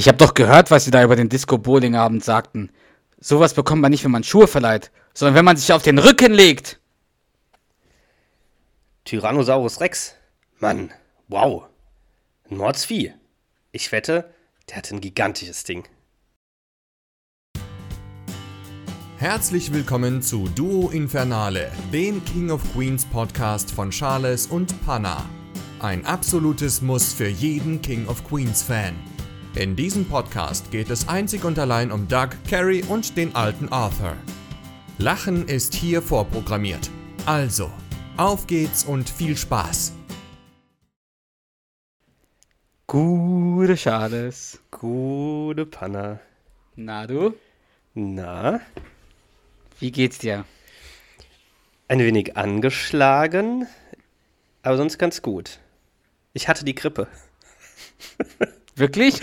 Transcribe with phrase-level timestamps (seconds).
[0.00, 2.70] Ich habe doch gehört, was sie da über den Disco-Bowling-Abend sagten.
[3.18, 6.32] Sowas bekommt man nicht, wenn man Schuhe verleiht, sondern wenn man sich auf den Rücken
[6.32, 6.80] legt.
[9.04, 10.14] Tyrannosaurus Rex.
[10.58, 10.90] Mann,
[11.28, 11.64] wow.
[12.50, 13.12] Ein Mordsvieh.
[13.72, 14.32] Ich wette,
[14.70, 15.86] der hat ein gigantisches Ding.
[19.18, 25.28] Herzlich willkommen zu Duo Infernale, dem King of Queens Podcast von Charles und Panna.
[25.78, 28.94] Ein absolutes Muss für jeden King of Queens Fan.
[29.56, 34.16] In diesem Podcast geht es einzig und allein um Doug, Carrie und den alten Arthur.
[34.98, 36.90] Lachen ist hier vorprogrammiert.
[37.26, 37.70] Also,
[38.16, 39.92] auf geht's und viel Spaß.
[42.86, 44.60] Gute Charles.
[44.70, 46.20] Gute Panna.
[46.76, 47.34] Na du?
[47.94, 48.60] Na,
[49.80, 50.44] Wie geht's dir?
[51.88, 53.66] ein wenig angeschlagen,
[54.62, 55.58] aber sonst ganz gut.
[56.34, 57.08] Ich hatte die Grippe.
[58.76, 59.20] Wirklich?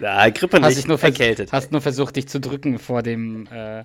[0.00, 1.52] Ja, Grippe hast nicht, dich nur erkältet.
[1.52, 3.84] Hast nur versucht, dich zu drücken vor dem, äh,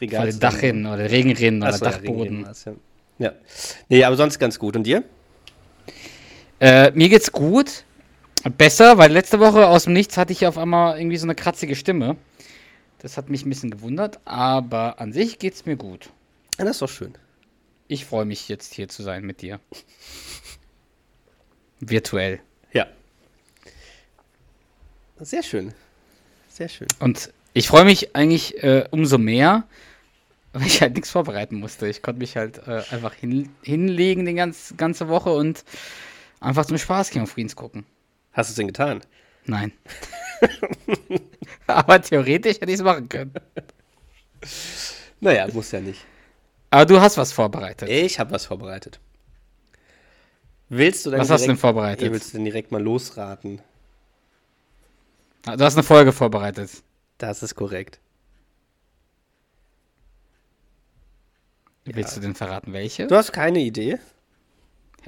[0.00, 0.40] dem zusammen.
[0.40, 2.46] Dachrinnen oder Regenrinnen oder ja, Dachboden.
[2.64, 2.72] Ja.
[3.18, 3.32] ja.
[3.88, 4.76] Nee, aber sonst ganz gut.
[4.76, 5.02] Und dir?
[6.60, 7.84] Äh, mir geht's gut.
[8.56, 11.76] Besser, weil letzte Woche aus dem Nichts hatte ich auf einmal irgendwie so eine kratzige
[11.76, 12.16] Stimme.
[12.98, 16.10] Das hat mich ein bisschen gewundert, aber an sich geht's mir gut.
[16.58, 17.14] Ja, das ist doch schön.
[17.88, 19.60] Ich freue mich jetzt hier zu sein mit dir.
[21.80, 22.40] Virtuell.
[25.20, 25.72] Sehr schön.
[26.48, 26.88] Sehr schön.
[26.98, 29.64] Und ich freue mich eigentlich äh, umso mehr,
[30.52, 31.86] weil ich halt nichts vorbereiten musste.
[31.88, 35.64] Ich konnte mich halt äh, einfach hin, hinlegen die ganz, ganze Woche und
[36.40, 37.84] einfach zum Spaß King of Queens gucken.
[38.32, 39.00] Hast du es denn getan?
[39.46, 39.72] Nein.
[41.66, 43.32] Aber theoretisch hätte ich es machen können.
[45.20, 46.04] Naja, muss ja nicht.
[46.70, 47.88] Aber du hast was vorbereitet.
[47.88, 49.00] Ich habe was vorbereitet.
[50.68, 52.12] Willst du dann Was hast du denn direkt- vorbereitet?
[52.12, 53.60] Willst du denn direkt mal losraten?
[55.46, 56.70] Ah, Du hast eine Folge vorbereitet.
[57.18, 58.00] Das ist korrekt.
[61.84, 63.06] Willst du denn verraten, welche?
[63.06, 63.98] Du hast keine Idee?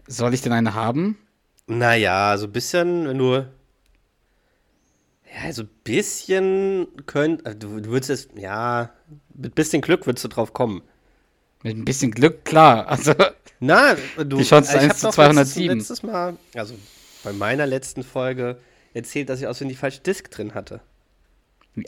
[0.06, 1.18] Soll ich denn eine haben?
[1.66, 3.46] Naja, so ein bisschen, wenn du.
[5.34, 7.46] Ja, so ein bisschen könnt.
[7.46, 8.28] also Du, du würdest es.
[8.34, 8.90] Ja,
[9.34, 10.82] mit bisschen Glück würdest du drauf kommen.
[11.62, 12.86] Mit ein bisschen Glück, klar.
[12.88, 13.14] Also,
[13.60, 14.38] Na, du.
[14.38, 15.78] Die Chance ist ich 1 hab zu doch 207.
[15.78, 16.74] Letztes, letztes Mal, also
[17.22, 18.58] bei meiner letzten Folge,
[18.94, 20.80] erzählt, dass ich auswendig falsch Disk drin hatte.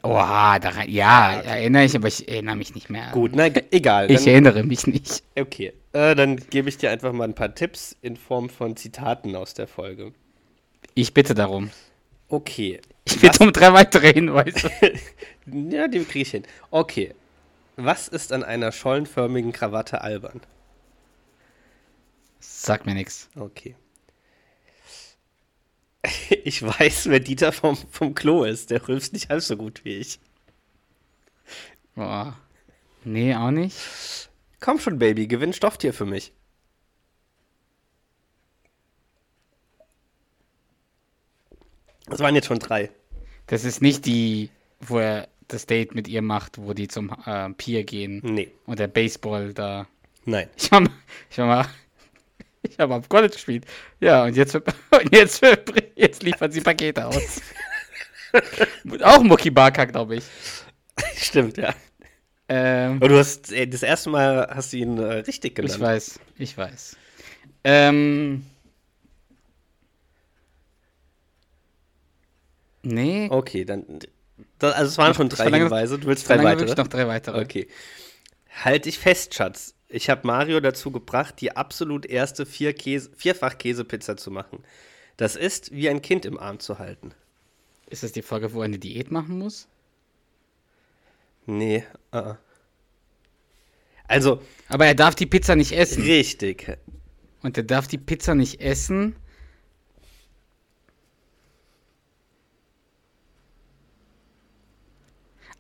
[0.03, 3.10] oha, daran, ja, erinnere ich, aber ich erinnere mich nicht mehr.
[3.12, 4.10] Gut, na, egal.
[4.10, 5.22] Ich Dann, erinnere mich nicht.
[5.38, 9.37] okay, äh, dann gebe ich dir einfach mal ein paar Tipps in Form von Zitaten
[9.37, 10.12] aus der Folge.
[10.94, 11.70] Ich bitte darum.
[12.28, 12.81] Okay.
[13.04, 14.71] Ich bitte um drei weitere Hinweise.
[15.47, 16.44] Ja, die kriege ich hin.
[16.71, 17.15] Okay.
[17.76, 20.41] Was ist an einer schollenförmigen Krawatte albern?
[22.41, 23.28] Sag mir nichts.
[23.36, 23.76] Okay.
[26.44, 28.70] Ich weiß, wer Dieter vom, vom Klo ist.
[28.70, 30.19] Der rülpst nicht halb so gut wie ich.
[31.94, 32.37] Boah.
[33.04, 34.31] Nee, auch nicht.
[34.60, 36.32] Komm schon, Baby, gewinn Stofftier für mich.
[42.06, 42.91] Das waren jetzt schon drei.
[43.47, 44.50] Das ist nicht die,
[44.81, 48.78] wo er das Date mit ihr macht, wo die zum äh, Pier gehen Nee, und
[48.78, 49.86] der Baseball da.
[50.25, 50.48] nein.
[50.56, 50.91] Ich war mal,
[51.31, 51.66] ich war mal,
[52.69, 53.67] ich habe am College gespielt.
[54.01, 54.59] Ja, und jetzt,
[55.13, 55.43] jetzt,
[55.97, 57.41] jetzt liefern sie Pakete aus.
[59.03, 60.25] Auch Mucki Barker, glaube ich.
[61.17, 61.75] Stimmt, ja.
[62.49, 65.75] Ähm, Aber du hast äh, das erste Mal hast du ihn äh, richtig genannt.
[65.75, 66.97] ich weiß, ich weiß.
[67.63, 68.45] Ähm,
[72.83, 74.01] nee, Okay, dann.
[74.59, 75.99] Da, also es waren schon drei Hinweise.
[75.99, 76.61] Du willst ich drei weitere?
[76.61, 77.41] wirklich noch drei weitere.
[77.41, 77.69] Okay.
[78.63, 79.74] Halt dich fest, Schatz.
[79.94, 84.65] Ich habe Mario dazu gebracht, die absolut erste vier Käse, Vierfach-Käsepizza zu machen.
[85.16, 87.12] Das ist wie ein Kind im Arm zu halten.
[87.88, 89.69] Ist das die Folge, wo er eine Diät machen muss?
[91.47, 91.84] Nee.
[92.12, 92.37] Uh -uh.
[94.09, 96.03] Also, Aber er darf die Pizza nicht essen.
[96.03, 96.77] richtig.
[97.43, 99.15] Und er darf die Pizza nicht essen.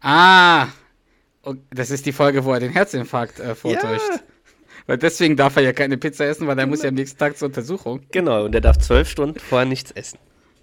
[0.00, 0.70] Ah,
[1.70, 4.08] das ist die Folge, wo er den Herzinfarkt äh, vortäuscht.
[4.10, 4.20] Ja.
[4.86, 7.38] Weil deswegen darf er ja keine Pizza essen, weil er muss ja am nächsten Tag
[7.38, 8.02] zur Untersuchung.
[8.12, 10.18] Genau, und er darf zwölf Stunden vorher nichts essen.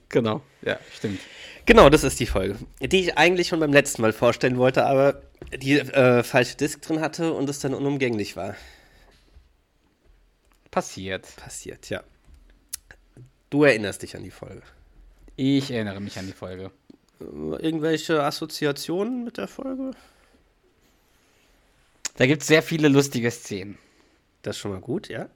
[0.09, 1.19] Genau, ja, stimmt.
[1.65, 5.21] Genau, das ist die Folge, die ich eigentlich schon beim letzten Mal vorstellen wollte, aber
[5.55, 8.55] die äh, falsche Disk drin hatte und es dann unumgänglich war.
[10.69, 11.27] Passiert.
[11.35, 12.03] Passiert, ja.
[13.49, 14.61] Du erinnerst dich an die Folge.
[15.35, 16.71] Ich erinnere mich an die Folge.
[17.19, 19.91] Irgendwelche Assoziationen mit der Folge?
[22.17, 23.77] Da gibt es sehr viele lustige Szenen.
[24.41, 25.29] Das ist schon mal gut, ja.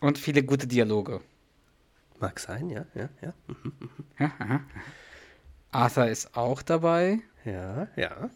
[0.00, 1.20] Und viele gute Dialoge.
[2.18, 4.60] Mag sein, ja, ja, ja.
[5.70, 7.20] Arthur ist auch dabei.
[7.44, 8.30] Ja, ja.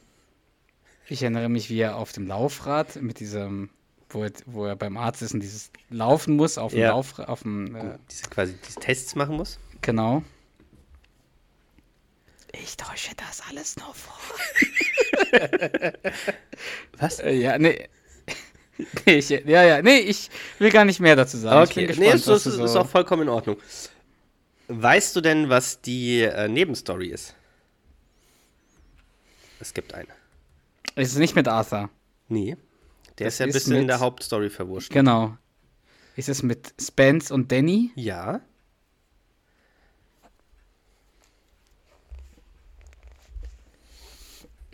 [1.09, 3.71] Ich erinnere mich, wie er auf dem Laufrad mit diesem,
[4.09, 6.91] wo er, wo er beim Arzt ist und dieses Laufen muss auf dem Ja.
[6.91, 9.59] Laufrad, auf dem, äh, Diese quasi diese Tests machen muss.
[9.83, 10.23] genau.
[12.63, 14.19] Ich täusche das alles nur vor.
[16.99, 17.21] Was?
[17.21, 17.89] Äh, ja, nee.
[19.05, 21.63] nee ich, ja, ja, nee, ich will gar nicht mehr dazu sagen.
[21.69, 23.57] Okay, ich bin nee, gespannt, ist, ist, du ist so- auch vollkommen in Ordnung.
[24.69, 27.35] Weißt du denn, was die äh, Nebenstory ist?
[29.61, 30.09] Es gibt eine.
[30.97, 31.91] Es ist nicht mit Arthur.
[32.29, 32.57] Nee.
[33.19, 34.91] Der Das ist ja ein bisschen in der Hauptstory verwurscht.
[34.93, 35.37] Genau.
[36.17, 37.91] Ist es mit Spence und Danny?
[37.95, 38.41] Ja.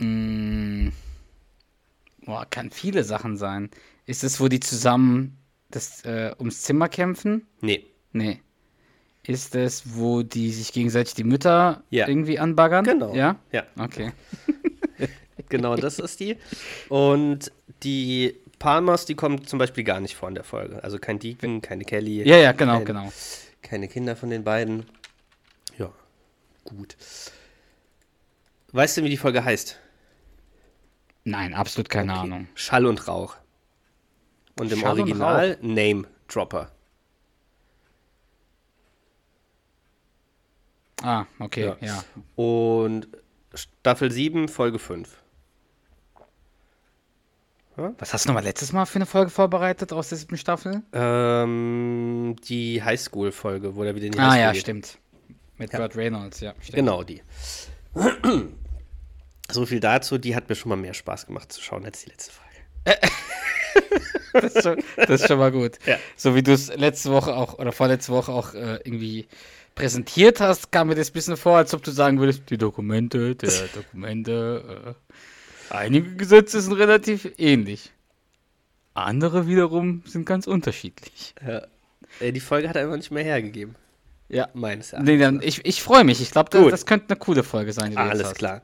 [0.03, 0.91] Mm.
[2.25, 3.69] Boah, kann viele Sachen sein.
[4.05, 5.37] Ist es, wo die zusammen
[5.71, 7.47] das, äh, ums Zimmer kämpfen?
[7.61, 7.85] Nee.
[8.11, 8.39] Nee.
[9.25, 12.07] Ist es, wo die sich gegenseitig die Mütter Ja.
[12.07, 12.83] irgendwie anbaggern?
[12.85, 13.13] Genau.
[13.15, 13.37] Ja?
[13.51, 14.11] Ja, Okay.
[15.49, 16.37] genau, das ist die.
[16.89, 17.51] Und
[17.83, 20.83] die Palmers, die kommen zum Beispiel gar nicht vor in der Folge.
[20.83, 22.23] Also kein Deacon, keine Kelly.
[22.23, 23.13] Ja, ja, genau, kein, genau.
[23.61, 24.85] Keine Kinder von den beiden.
[25.77, 25.91] Ja,
[26.65, 26.95] gut.
[28.71, 29.79] Weißt du, wie die Folge heißt?
[31.25, 32.21] Nein, absolut keine Okay.
[32.21, 32.47] Ahnung.
[32.55, 33.35] Schall und Rauch.
[34.59, 36.69] Und im Schall und Original Name Dropper.
[41.01, 41.77] Ah, okay, Ja.
[41.81, 42.03] ja.
[42.35, 43.07] Und
[43.53, 45.17] Staffel 7, Folge 5.
[47.75, 50.83] Was hast du nochmal letztes Mal für eine Folge vorbereitet aus der siebten Staffel?
[50.93, 54.61] Ähm, die Highschool-Folge, wo er wieder in die Ah, Highschool ja, geht.
[54.61, 54.97] stimmt.
[55.57, 55.79] Mit Ja.
[55.79, 56.53] Burt Reynolds, ja.
[56.59, 56.75] Stimmt.
[56.75, 57.21] Genau, die.
[59.53, 62.09] So viel dazu, die hat mir schon mal mehr Spaß gemacht zu schauen als die
[62.09, 62.99] letzte Folge.
[64.33, 65.77] Das ist schon, das ist schon mal gut.
[65.85, 65.97] Ja.
[66.17, 69.27] So wie du es letzte Woche auch oder vorletzte Woche auch äh, irgendwie
[69.75, 73.35] präsentiert hast, kam mir das ein bisschen vor, als ob du sagen würdest, die Dokumente,
[73.35, 74.95] der Dokumente,
[75.69, 77.91] äh, einige Gesetze sind relativ ähnlich.
[78.95, 81.35] Andere wiederum sind ganz unterschiedlich.
[81.45, 81.61] Ja.
[82.19, 83.75] Äh, die Folge hat er einfach nicht mehr hergegeben.
[84.29, 84.49] Ja.
[84.53, 85.11] Meines Erachtens.
[85.11, 86.21] Nee, dann, ich ich freue mich.
[86.21, 87.97] Ich glaube, das, das könnte eine coole Folge sein.
[87.97, 88.61] Ah, alles klar.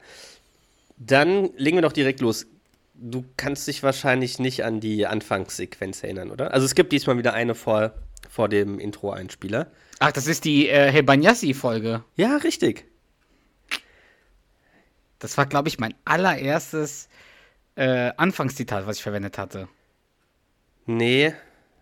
[1.00, 2.46] Dann legen wir doch direkt los.
[2.94, 6.54] Du kannst dich wahrscheinlich nicht an die Anfangssequenz erinnern, oder?
[6.54, 7.94] Also es gibt diesmal wieder eine vor,
[8.30, 9.72] vor dem Intro-Einspieler.
[10.00, 12.04] Ach, das ist die äh, Hebanyassi-Folge.
[12.16, 12.86] Ja, richtig.
[15.20, 17.08] Das war, glaube ich, mein allererstes
[17.76, 19.70] äh, Anfangszitat, was ich verwendet hatte.
[20.86, 21.34] Nee,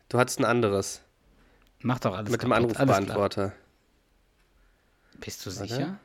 [0.09, 1.01] du hattest ein anderes.
[1.81, 2.73] Mach doch alles mit dem kaputt.
[2.73, 2.81] Klar.
[2.87, 3.53] Anrufbeantworter.
[5.19, 5.99] Bist du sicher?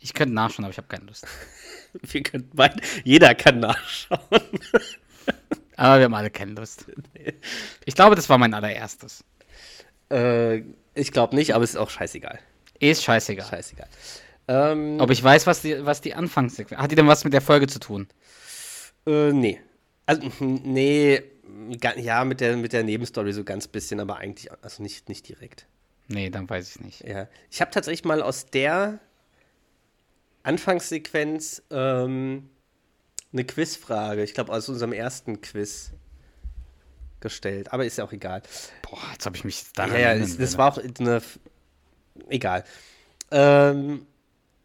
[0.00, 1.26] Ich könnte nachschauen, aber ich habe keine Lust.
[2.02, 4.20] Wir können beide, jeder kann nachschauen.
[5.76, 6.86] Aber wir haben alle keine Lust.
[7.84, 9.22] Ich glaube, das war mein allererstes.
[10.10, 10.62] Äh,
[10.94, 12.40] ich glaube nicht, aber es ist auch scheißegal.
[12.80, 13.46] Ist scheißegal.
[13.48, 13.86] Scheißegal.
[14.48, 16.80] Ähm, Ob ich weiß, was die, was die Anfangssequenz.
[16.80, 18.08] Hat die denn was mit der Folge zu tun?
[19.06, 19.60] äh, nee.
[20.04, 21.22] Also, nee,
[21.96, 25.66] ja, mit der, mit der Nebenstory so ganz bisschen, aber eigentlich, also nicht, nicht direkt.
[26.08, 27.06] Nee, dann weiß ich nicht.
[27.06, 27.28] Ja.
[27.50, 28.98] Ich habe tatsächlich mal aus der
[30.48, 32.48] Anfangssequenz ähm,
[33.34, 35.92] eine Quizfrage, ich glaube aus unserem ersten Quiz
[37.20, 38.42] gestellt, aber ist ja auch egal.
[38.80, 41.20] Boah, jetzt habe ich mich daran Ja, ja, es, das war auch eine.
[42.28, 42.64] Egal.
[43.30, 44.06] Ähm,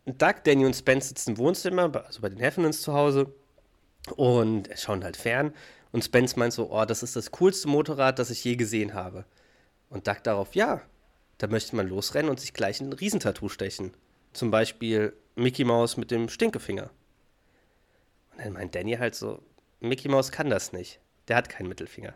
[0.05, 3.33] Doug, Danny und Spence sitzen im Wohnzimmer, also bei den Heffenens zu Hause,
[4.15, 5.53] und schauen halt fern.
[5.91, 9.25] Und Spence meint so: Oh, das ist das coolste Motorrad, das ich je gesehen habe.
[9.89, 10.81] Und Doug darauf: Ja,
[11.39, 13.93] da möchte man losrennen und sich gleich ein Riesentattoo stechen.
[14.31, 16.89] Zum Beispiel Mickey Mouse mit dem Stinkefinger.
[18.31, 19.41] Und dann meint Danny halt so:
[19.79, 20.99] Mickey Mouse kann das nicht.
[21.27, 22.15] Der hat keinen Mittelfinger.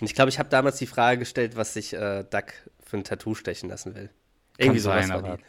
[0.00, 2.52] Und ich glaube, ich habe damals die Frage gestellt, was sich äh, Duck
[2.84, 4.10] für ein Tattoo stechen lassen will.
[4.58, 5.42] Irgendwie sowas sein, war die.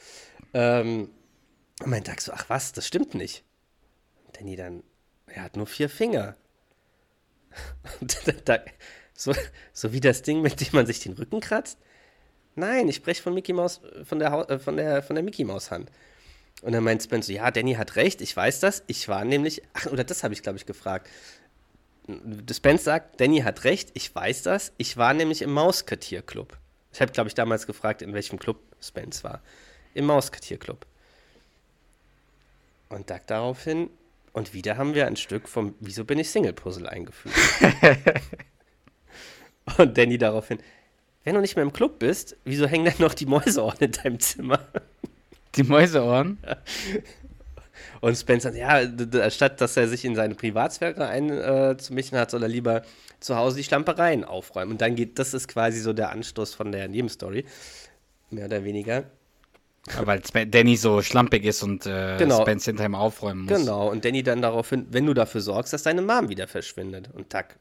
[0.53, 1.09] Ähm,
[1.81, 3.43] und mein Duck so, ach was, das stimmt nicht.
[4.25, 4.83] Und Danny dann,
[5.27, 6.35] er hat nur vier Finger.
[8.01, 8.65] Und Duck,
[9.13, 9.33] so,
[9.73, 11.79] so wie das Ding, mit dem man sich den Rücken kratzt?
[12.55, 15.71] Nein, ich spreche von Mickey Maus, von der, äh, von der, von der Mickey Maus
[15.71, 15.91] Hand.
[16.61, 18.83] Und dann meint Spencer, ja, Danny hat recht, ich weiß das.
[18.87, 21.09] Ich war nämlich, ach, oder das habe ich, glaube ich, gefragt.
[22.51, 24.73] Spence sagt, Danny hat recht, ich weiß das.
[24.77, 26.57] Ich war nämlich im Mauskartierclub.
[26.93, 29.41] Ich habe, glaube ich, damals gefragt, in welchem Club Spence war.
[29.93, 30.85] Im Mauskartierclub.
[32.89, 33.89] Und Doug daraufhin,
[34.33, 37.35] und wieder haben wir ein Stück vom Wieso bin ich Single-Puzzle eingefügt.
[39.77, 40.59] und Danny daraufhin,
[41.23, 44.19] wenn du nicht mehr im Club bist, wieso hängen dann noch die Mäuseohren in deinem
[44.19, 44.65] Zimmer?
[45.57, 46.37] Die Mäuseohren?
[48.01, 48.81] Und Spencer, ja,
[49.31, 52.83] statt dass er sich in seine Privatsphäre einzumischen hat, soll er lieber
[53.19, 54.73] zu Hause die Schlampereien aufräumen.
[54.73, 57.45] Und dann geht, das ist quasi so der Anstoß von der Nebenstory.
[58.29, 59.05] mehr oder weniger.
[60.03, 62.41] Weil Danny so schlampig ist und äh, Genau.
[62.41, 63.57] Spence hinter ihm aufräumen muss.
[63.57, 67.09] Genau, und Danny dann daraufhin, wenn du dafür sorgst, dass deine Mom wieder verschwindet.
[67.13, 67.57] Und tack,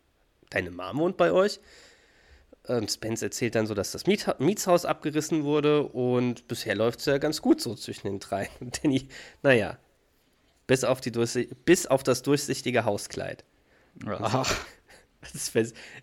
[0.51, 1.61] deine Mom wohnt bei euch.
[2.69, 7.19] Und Spence erzählt dann so, dass das Mietshaus abgerissen wurde und bisher läuft es ja
[7.19, 8.51] ganz gut so zwischen den drei.
[8.61, 9.09] Und Danny,
[9.43, 9.79] naja,
[10.67, 11.11] bis auf, die
[11.65, 13.45] bis auf das durchsichtige Hauskleid.
[14.07, 14.55] Ach.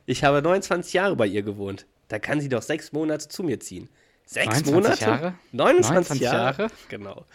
[0.05, 1.85] Ich habe 29 Jahre bei ihr gewohnt.
[2.09, 3.87] Da kann sie doch sechs Monate zu mir ziehen.
[4.25, 5.01] Sechs 29 Monate?
[5.01, 5.33] Jahre?
[5.53, 6.61] 29, 29 Jahre?
[6.63, 6.71] Jahre?
[6.89, 7.25] Genau.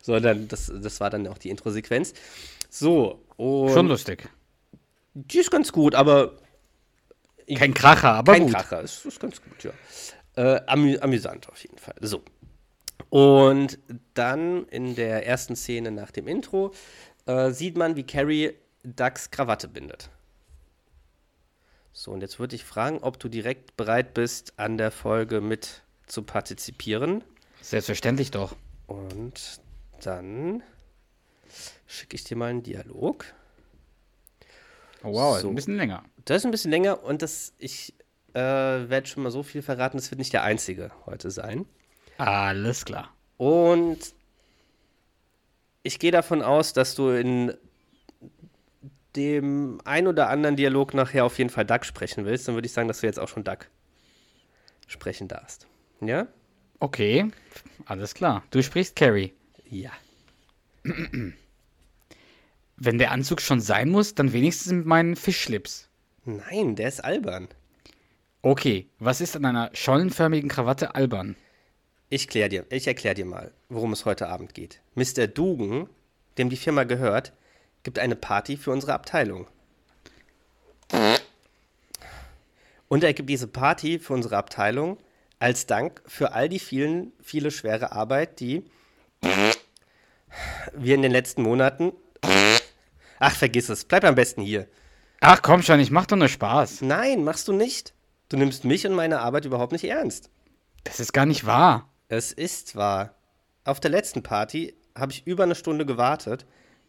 [0.00, 2.14] So, dann, das, das war dann auch die Introsequenz.
[2.70, 4.26] So, und schon lustig.
[5.12, 6.38] die ist ganz gut, aber
[7.56, 8.54] Kein Kracher, aber kein gut.
[8.54, 8.80] Kracher.
[8.82, 9.72] Ist, ist ganz gut, ja.
[10.36, 11.94] Äh, amü amüsant auf jeden Fall.
[12.00, 12.22] So.
[13.10, 13.78] Und
[14.14, 16.72] dann in der ersten Szene nach dem Intro
[17.26, 20.10] äh, sieht man, wie Carrie Ducks Krawatte bindet.
[21.92, 25.82] So, und jetzt würde ich fragen, ob du direkt bereit bist, an der Folge mit
[26.06, 27.22] zu partizipieren.
[27.60, 28.56] Selbstverständlich doch.
[28.86, 29.60] Und
[30.02, 30.62] dann
[31.86, 33.26] schicke ich dir mal einen Dialog.
[35.04, 35.48] Oh, wow, So.
[35.48, 36.02] ein bisschen länger.
[36.24, 37.94] Das ist ein bisschen länger und das, ich
[38.32, 41.66] äh, werde schon mal so viel verraten, das wird nicht der einzige heute sein.
[42.18, 43.14] Alles klar.
[43.36, 43.98] Und
[45.82, 47.54] ich gehe davon aus, dass du in
[49.16, 52.48] dem ein oder anderen Dialog nachher auf jeden Fall Duck sprechen willst.
[52.48, 53.68] Dann würde ich sagen, dass du jetzt auch schon Duck
[54.86, 55.66] sprechen darfst.
[56.00, 56.26] Ja?
[56.80, 57.30] Okay,
[57.86, 58.42] alles klar.
[58.50, 59.32] Du sprichst Carrie.
[59.68, 59.92] Ja.
[62.76, 65.88] Wenn der Anzug schon sein muss, dann wenigstens mit meinen Fischschlips.
[66.24, 67.48] Nein, der ist albern.
[68.42, 71.36] Okay, was ist an einer schollenförmigen Krawatte albern?
[72.10, 74.80] Ich, klär dir, ich erkläre dir mal, worum es heute Abend geht.
[74.94, 75.26] Mr.
[75.26, 75.88] Dugan,
[76.36, 77.32] dem die Firma gehört,
[77.82, 79.46] gibt eine Party für unsere Abteilung.
[82.88, 84.98] Und er gibt diese Party für unsere Abteilung
[85.38, 88.64] als Dank für all die vielen, viele schwere Arbeit, die
[90.72, 91.92] wir in den letzten Monaten.
[93.18, 93.84] Ach, vergiss es.
[93.84, 94.68] Bleib am besten hier.
[95.20, 96.82] Ach komm schon, ich mach doch nur Spaß.
[96.82, 97.94] Nein, machst du nicht.
[98.28, 100.30] Du nimmst mich und meine Arbeit überhaupt nicht ernst.
[100.84, 101.88] Das ist gar nicht wahr.
[102.08, 103.14] Es ist wahr.
[103.64, 106.46] Auf der letzten Party habe ich über eine Stunde gewartet,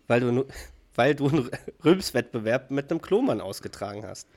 [0.08, 0.46] weil du,
[0.96, 1.50] weil du einen
[1.84, 4.27] Rülpswettbewerb mit einem Klomann ausgetragen hast.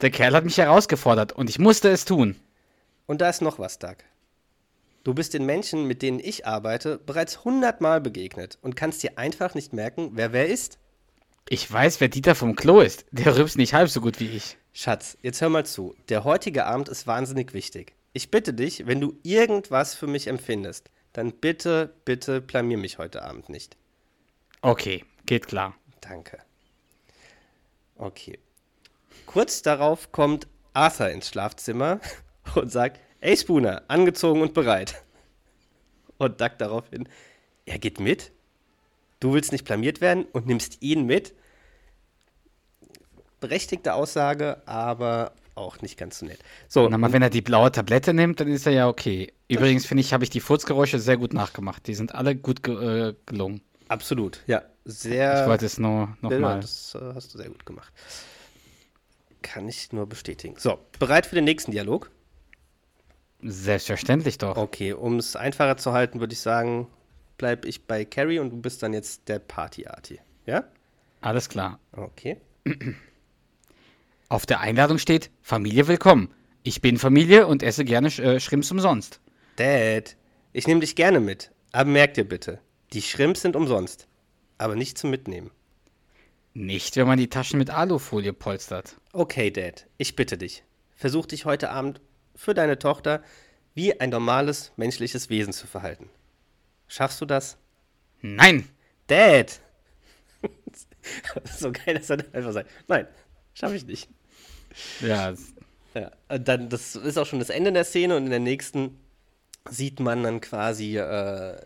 [0.00, 2.36] Der Kerl hat mich herausgefordert und ich musste es tun.
[3.06, 3.96] Und da ist noch was, Doug.
[5.02, 9.54] Du bist den Menschen, mit denen ich arbeite, bereits hundertmal begegnet und kannst dir einfach
[9.54, 10.78] nicht merken, wer wer ist.
[11.50, 13.06] Ich weiß, wer Dieter vom Klo ist.
[13.10, 14.58] Der rübst nicht halb so gut wie ich.
[14.74, 15.94] Schatz, jetzt hör mal zu.
[16.10, 17.94] Der heutige Abend ist wahnsinnig wichtig.
[18.12, 23.22] Ich bitte dich, wenn du irgendwas für mich empfindest, dann bitte, bitte blamier mich heute
[23.22, 23.78] Abend nicht.
[24.60, 25.74] Okay, geht klar.
[26.02, 26.38] Danke.
[27.96, 28.38] Okay.
[29.24, 32.00] Kurz darauf kommt Arthur ins Schlafzimmer
[32.54, 35.02] und sagt, ey Spooner, angezogen und bereit.
[36.18, 37.08] Und Duck daraufhin,
[37.64, 38.32] er geht mit?
[39.20, 41.34] Du willst nicht blamiert werden und nimmst ihn mit?
[43.40, 46.38] Berechtigte Aussage, aber auch nicht ganz so nett.
[46.68, 49.32] So, Na mal, wenn er die blaue Tablette nimmt, dann ist er ja okay.
[49.48, 51.86] Übrigens finde ich, habe ich die Furzgeräusche sehr gut nachgemacht.
[51.86, 53.60] Die sind alle gut ge äh, gelungen.
[53.88, 54.62] absolut, ja.
[54.84, 55.42] Sehr.
[55.42, 56.60] Ich wollte es nur nochmal.
[56.60, 57.92] das äh, hast du sehr gut gemacht.
[59.42, 60.54] Kann ich nur bestätigen.
[60.58, 62.10] So, bereit für den nächsten Dialog?
[63.42, 64.56] Selbstverständlich doch.
[64.56, 66.88] Okay, um es einfacher zu halten, würde ich sagen,
[67.38, 70.20] bleib ich bei Carrie und du bist dann jetzt der Party-Arty.
[70.44, 70.64] Ja?
[71.20, 71.78] Alles klar.
[71.92, 72.36] Okay.
[74.28, 76.34] Auf der Einladung steht Familie willkommen.
[76.62, 79.20] Ich bin Familie und esse gerne Sch äh, Schrimps umsonst.
[79.56, 80.16] Dad,
[80.52, 81.50] ich nehme dich gerne mit.
[81.72, 82.60] Aber merk dir bitte,
[82.92, 84.06] die Shrimps sind umsonst.
[84.58, 85.50] Aber nicht zum Mitnehmen.
[86.52, 88.96] Nicht, wenn man die Taschen mit Alufolie polstert.
[89.12, 90.64] Okay, Dad, ich bitte dich.
[90.96, 92.00] Versuch dich heute Abend
[92.34, 93.22] für deine Tochter
[93.74, 96.10] wie ein normales menschliches Wesen zu verhalten.
[96.88, 97.56] Schaffst du das?
[98.22, 98.68] Nein!
[99.06, 99.60] Dad!
[101.58, 103.06] so geil, dass er dann einfach sagt, nein,
[103.54, 104.08] schaffe ich nicht.
[105.00, 105.34] Ja,
[105.94, 108.98] Ja, äh, dann, das ist auch schon das Ende der Szene und in der nächsten
[109.68, 111.60] sieht man dann quasi äh,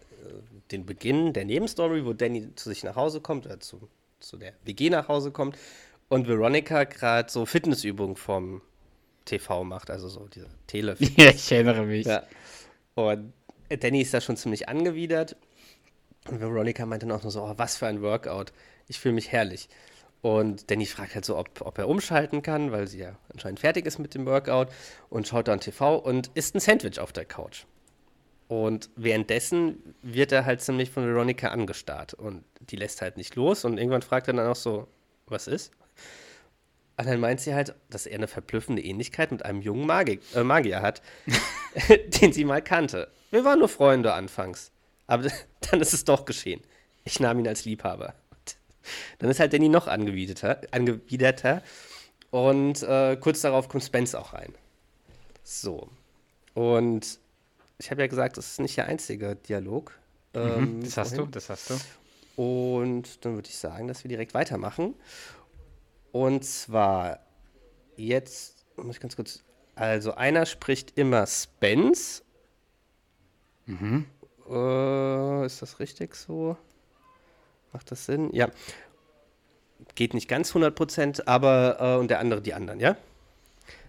[0.71, 3.89] den Beginn der Nebenstory, wo Danny zu sich nach Hause kommt, oder zu,
[4.21, 5.57] zu der WG nach Hause kommt
[6.09, 8.63] und Veronica gerade so Fitnessübungen vom
[9.25, 10.97] TV macht, also so diese Tele.
[11.17, 12.07] ja ich erinnere mich.
[12.07, 12.23] Ja.
[12.95, 13.33] Und
[13.77, 15.37] Danny ist da schon ziemlich angewidert.
[16.29, 18.53] Und Veronica meint dann auch nur so, oh, was für ein Workout.
[18.89, 19.69] Ich fühle mich herrlich.
[20.23, 23.87] Und Danny fragt halt so, ob, ob er umschalten kann, weil sie ja anscheinend fertig
[23.87, 24.69] ist mit dem Workout
[25.11, 27.65] und schaut dann TV und isst ein Sandwich auf der Couch.
[28.47, 33.65] Und währenddessen wird er halt ziemlich von Veronica angestarrt und die lässt halt nicht los
[33.65, 34.87] und irgendwann fragt er dann auch so,
[35.27, 35.73] was ist?
[36.97, 40.43] Und dann meint sie halt, dass er eine verblüffende Ähnlichkeit mit einem jungen Magi äh,
[40.45, 41.03] Magier hat,
[42.21, 43.09] den sie mal kannte.
[43.31, 44.71] Wir waren nur Freunde anfangs.
[45.07, 45.29] Aber
[45.71, 46.61] dann ist es doch geschehen.
[47.05, 48.15] Ich nahm ihn als Liebhaber.
[48.31, 48.57] Und
[49.19, 50.61] dann ist halt Danny noch angewiderter.
[50.71, 51.63] angewiderter
[52.31, 54.55] und äh, kurz darauf kommt Spence auch rein.
[55.43, 55.89] So.
[56.55, 57.19] Und
[57.79, 59.93] ich habe ja gesagt, das ist nicht der einzige Dialog.
[60.35, 61.33] Ähm, Mhm, das hast du, vorhin.
[61.33, 61.75] das hast du.
[62.43, 64.95] Und dann würde ich sagen, dass wir direkt weitermachen.
[66.13, 67.21] Und zwar
[67.97, 69.43] jetzt, muss ich ganz kurz.
[69.75, 72.23] Also einer spricht immer Spence.
[74.49, 76.57] Äh, ist das richtig so?
[77.73, 78.31] Macht das Sinn?
[78.33, 78.51] Ja.
[79.95, 82.97] Geht nicht ganz 100%, aber äh, und der andere die anderen, ja?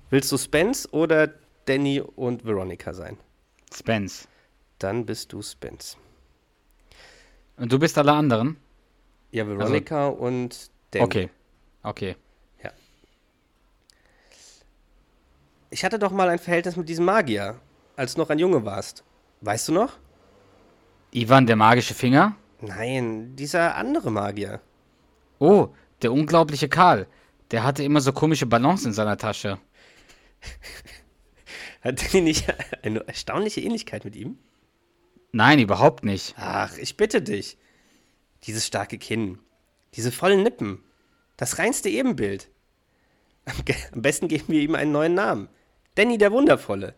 [0.10, 1.34] Willst du Spence oder
[1.66, 3.18] Danny und Veronica sein?
[3.74, 4.28] Spence.
[4.80, 5.98] Dann bist du Spence.
[7.58, 8.58] Und du bist alle anderen?
[9.32, 11.06] Ja, Veronica und Danny.
[11.06, 11.30] Okay.
[11.84, 12.16] Okay.
[15.74, 17.60] Ich hatte doch mal ein Verhältnis mit diesem Magier,
[17.96, 19.04] als du noch ein Junge warst.
[19.42, 19.98] Weißt du noch?
[21.12, 22.36] Ivan, der magische Finger?
[22.62, 24.62] Nein, dieser andere Magier.
[25.40, 25.70] Oh,
[26.04, 27.08] der unglaubliche Karl.
[27.50, 29.58] Der hatte immer so komische Ballons in seiner Tasche.
[31.82, 34.38] Hat die nicht eine erstaunliche Ähnlichkeit mit ihm?
[35.32, 36.36] Nein, überhaupt nicht.
[36.38, 37.58] Ach, ich bitte dich.
[38.44, 39.40] Dieses starke Kinn,
[39.96, 40.84] diese vollen Lippen,
[41.38, 42.50] das reinste Ebenbild.
[43.46, 45.50] Am, besten geben wir ihm einen neuen Namen.
[45.96, 46.96] Danny der Wundervolle.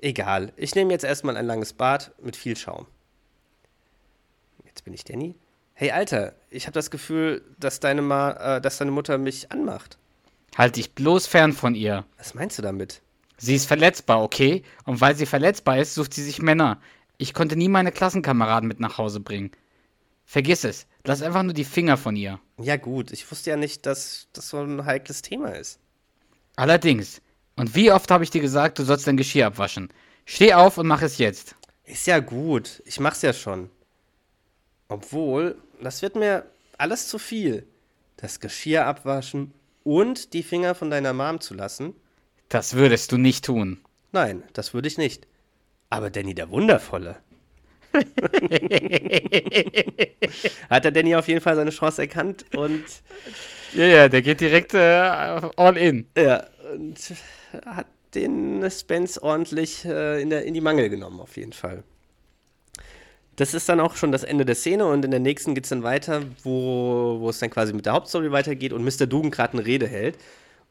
[0.00, 2.86] Egal, ich nehme jetzt erstmal ein langes Bad mit viel Schaum.
[4.64, 5.34] Jetzt bin ich Danny.
[5.74, 9.98] Hey Alter, ich habe das Gefühl, dass deine, Ma äh, dass deine Mutter mich anmacht.
[10.56, 12.04] Halt dich bloß fern von ihr.
[12.18, 13.02] Was meinst du damit?
[13.38, 14.62] Sie ist verletzbar, okay?
[14.84, 16.80] Und weil sie verletzbar ist, sucht sie sich Männer.
[17.16, 19.50] Ich konnte nie meine Klassenkameraden mit nach Hause bringen.
[20.26, 20.86] Vergiss es.
[21.04, 22.40] Lass einfach nur die Finger von ihr.
[22.58, 25.78] Ja gut, ich wusste ja nicht, dass das so ein heikles Thema ist.
[26.56, 27.22] Allerdings.
[27.56, 29.92] Und wie oft habe ich dir gesagt, du sollst dein Geschirr abwaschen?
[30.24, 31.54] Steh auf und mach es jetzt.
[31.84, 33.70] Ist ja gut, ich mach's ja schon.
[34.88, 36.44] Obwohl, das wird mir
[36.78, 37.66] alles zu viel.
[38.16, 39.52] Das Geschirr abwaschen
[39.84, 41.94] und die Finger von deiner Mom zu lassen?
[42.48, 43.80] Das würdest du nicht tun.
[44.12, 45.26] Nein, das würde ich nicht.
[45.88, 47.16] Aber Danny der Wundervolle.
[50.70, 52.84] Hat der Danny auf jeden Fall seine Chance erkannt und,
[53.72, 54.78] Ja, ja, der geht direkt äh,
[55.56, 56.06] all in.
[56.16, 56.98] ja, und
[57.66, 61.84] hat den Spence ordentlich äh, in, der, in die Mangel genommen, auf jeden Fall.
[63.36, 65.70] Das ist dann auch schon das Ende der Szene und in der nächsten geht es
[65.70, 69.06] dann weiter, wo, wo es dann quasi mit der Hauptstory weitergeht und Mr.
[69.06, 70.18] Dugan gerade eine Rede hält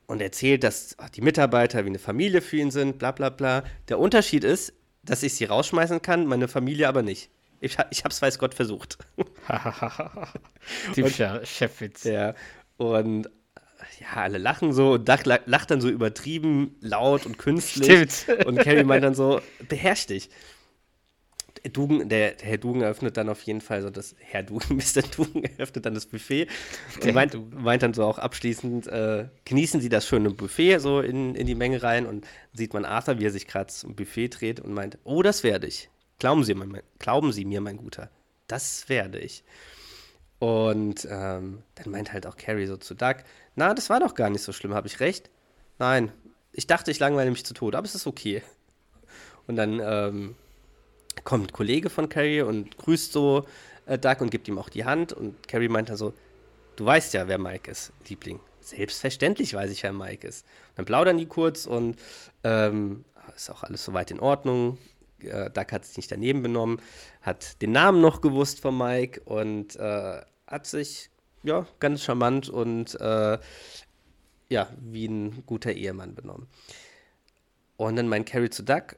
[0.08, 3.64] und erzählt, dass ach, die Mitarbeiter wie eine Familie für ihn sind, bla bla bla.
[3.90, 4.74] Der Unterschied ist,
[5.10, 7.30] dass ich sie rausschmeißen kann, meine Familie aber nicht.
[7.62, 8.98] Ich, ich hab's, weiß Gott, versucht.
[10.93, 12.04] Typischer Chefwitz.
[12.04, 12.34] Ja,
[12.78, 13.30] und äh,
[14.02, 18.12] ja, alle lachen so und la- lacht dann so übertrieben laut und künstlich.
[18.12, 18.45] Stimmt.
[18.45, 20.30] Und Carrie meint dann so, beherrsch dich.
[21.64, 24.68] Der, Dugan, der, der Herr Dugan eröffnet dann auf jeden Fall so das, Herr Dugan,
[24.78, 25.02] Mr.
[25.02, 26.48] Dugan eröffnet dann das Buffet
[27.02, 31.36] und meint, meint dann so auch abschließend, äh, genießen Sie das schöne Buffet so in,
[31.36, 34.60] in die Menge rein und sieht man Arthur, wie er sich gerade zum Buffet dreht
[34.60, 35.90] und meint, oh, das werde ich.
[36.20, 38.10] Glauben Sie, mein, glauben Sie mir, mein Guter,
[38.48, 39.44] das werde ich.
[40.40, 43.16] Und ähm, dann meint halt auch Carrie so zu Doug,
[43.56, 45.30] na, das war doch gar nicht so schlimm, habe ich recht?
[45.80, 46.12] Nein,
[46.54, 48.42] ich dachte, ich langweile mich zu Tode, aber es ist okay.
[49.48, 50.36] Und dann ähm,
[51.24, 53.45] kommt ein Kollege von Carrie und grüßt so
[53.86, 55.13] äh, Doug und gibt ihm auch die Hand.
[55.13, 56.13] Und Carrie meint dann so,
[56.76, 58.39] du weißt ja, wer Mike ist, Liebling.
[58.62, 60.45] Selbstverständlich weiß ich, wer Mike ist.
[60.76, 61.98] dann plaudern die kurz und
[62.43, 63.04] ähm,
[63.36, 64.78] ist auch alles soweit in Ordnung.
[65.22, 66.82] Äh, Doug hat sich nicht daneben benommen,
[67.22, 71.10] hat den Namen noch gewusst von Mike und äh, hat sich
[71.43, 73.38] ja ganz charmant und äh,
[74.50, 76.48] ja, wie ein guter Ehemann benommen.
[77.78, 78.95] Und dann meint Carrie zu Doug,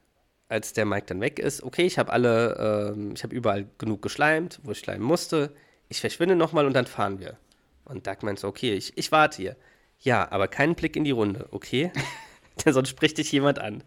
[0.51, 4.01] als der Mike dann weg ist, okay, ich habe alle, ähm, ich habe überall genug
[4.01, 5.53] geschleimt, wo ich schleimen musste.
[5.87, 7.37] Ich verschwinde nochmal und dann fahren wir.
[7.85, 9.55] Und Doug meint so, okay, ich, ich warte hier.
[9.99, 11.91] Ja, aber keinen Blick in die Runde, okay?
[12.65, 13.81] Denn sonst spricht dich jemand an.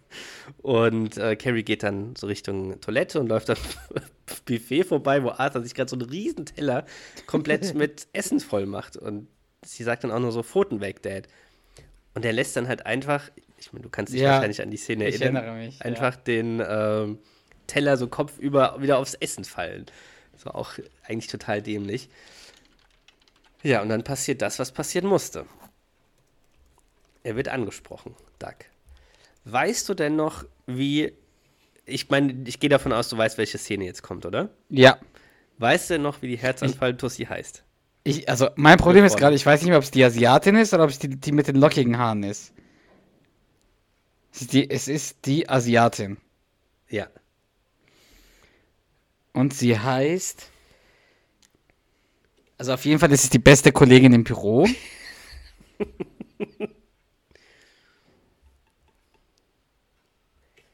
[0.62, 3.58] Und äh, Carrie geht dann so Richtung Toilette und läuft dann
[4.46, 6.86] Buffet vorbei, wo Arthur sich gerade so einen riesen Teller
[7.26, 8.96] komplett mit Essen voll macht.
[8.96, 9.28] Und
[9.64, 11.28] sie sagt dann auch nur so, Pfoten weg, Dad.
[12.14, 14.76] Und er lässt dann halt einfach, ich meine, du kannst dich Ja, wahrscheinlich an die
[14.76, 15.84] Szene erinnern, mich, ja.
[15.84, 17.18] einfach den ähm,
[17.66, 19.86] Teller so kopfüber wieder aufs Essen fallen.
[20.32, 20.72] Das war auch
[21.04, 22.08] eigentlich total dämlich.
[23.62, 25.46] Ja, und dann passiert das, was passieren musste.
[27.22, 28.54] Er wird angesprochen, Doug.
[29.44, 31.12] Weißt du denn noch, wie.
[31.86, 34.50] Ich meine, ich gehe davon aus, du weißt, welche Szene jetzt kommt, oder?
[34.70, 34.98] Ja,
[35.58, 37.63] Weißt du denn noch, wie die Herzanfall-Tussi heißt?
[38.06, 40.74] Ich, also, mein Problem ist gerade, ich weiß nicht mehr, ob es die Asiatin ist
[40.74, 42.52] oder ob es die, die mit den lockigen Haaren ist.
[44.30, 46.18] Es ist die, es ist die Asiatin.
[46.90, 47.08] Ja.
[49.32, 50.50] Und sie heißt.
[52.58, 54.68] Also auf jeden Fall ist es die beste Kollegin im Büro.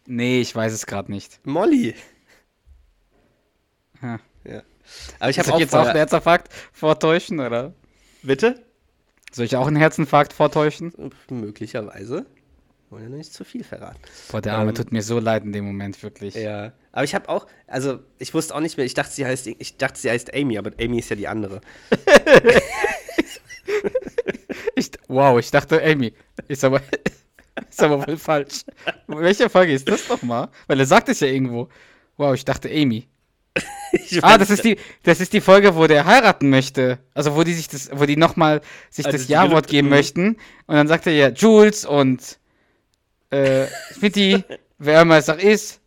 [0.07, 1.41] nee, ich weiß es gerade nicht.
[1.47, 1.95] Molly.
[4.03, 4.19] Ja.
[5.19, 7.73] Aber ich habe auch jetzt auch einen Herzinfarkt vortäuschen, oder?
[8.23, 8.63] Bitte?
[9.33, 10.93] Soll ich auch einen Herzinfarkt vortäuschen?
[11.29, 12.27] Möglicherweise.
[12.91, 14.01] Wollen ja nicht zu viel verraten.
[14.33, 16.35] Boah, der Arme Ähm, tut mir so leid in dem Moment, wirklich.
[16.35, 16.73] Ja.
[16.91, 19.77] Aber ich habe auch, also ich wusste auch nicht mehr, ich dachte, sie heißt, ich
[19.77, 21.61] dachte, sie heißt Amy, aber Amy ist ja die andere.
[24.75, 26.15] Ich, wow, ich dachte, Amy.
[26.49, 26.81] Ist aber,
[27.71, 28.65] ist aber wohl falsch.
[29.07, 30.49] Welche Folge ist das nochmal?
[30.67, 31.69] Weil er sagt es ja irgendwo.
[32.17, 33.07] Wow, ich dachte Amy.
[34.23, 36.99] Ah, das ist die, das ist die Folge, wo der heiraten möchte.
[37.15, 39.95] Also wo die sich das, wo die nochmal sich Also das Ja-Wort geben mhm.
[39.95, 40.29] möchten.
[40.67, 42.39] Und dann sagt er ja Jules und
[43.31, 44.45] äh, Smitty,
[44.79, 45.81] wer immer es auch ist,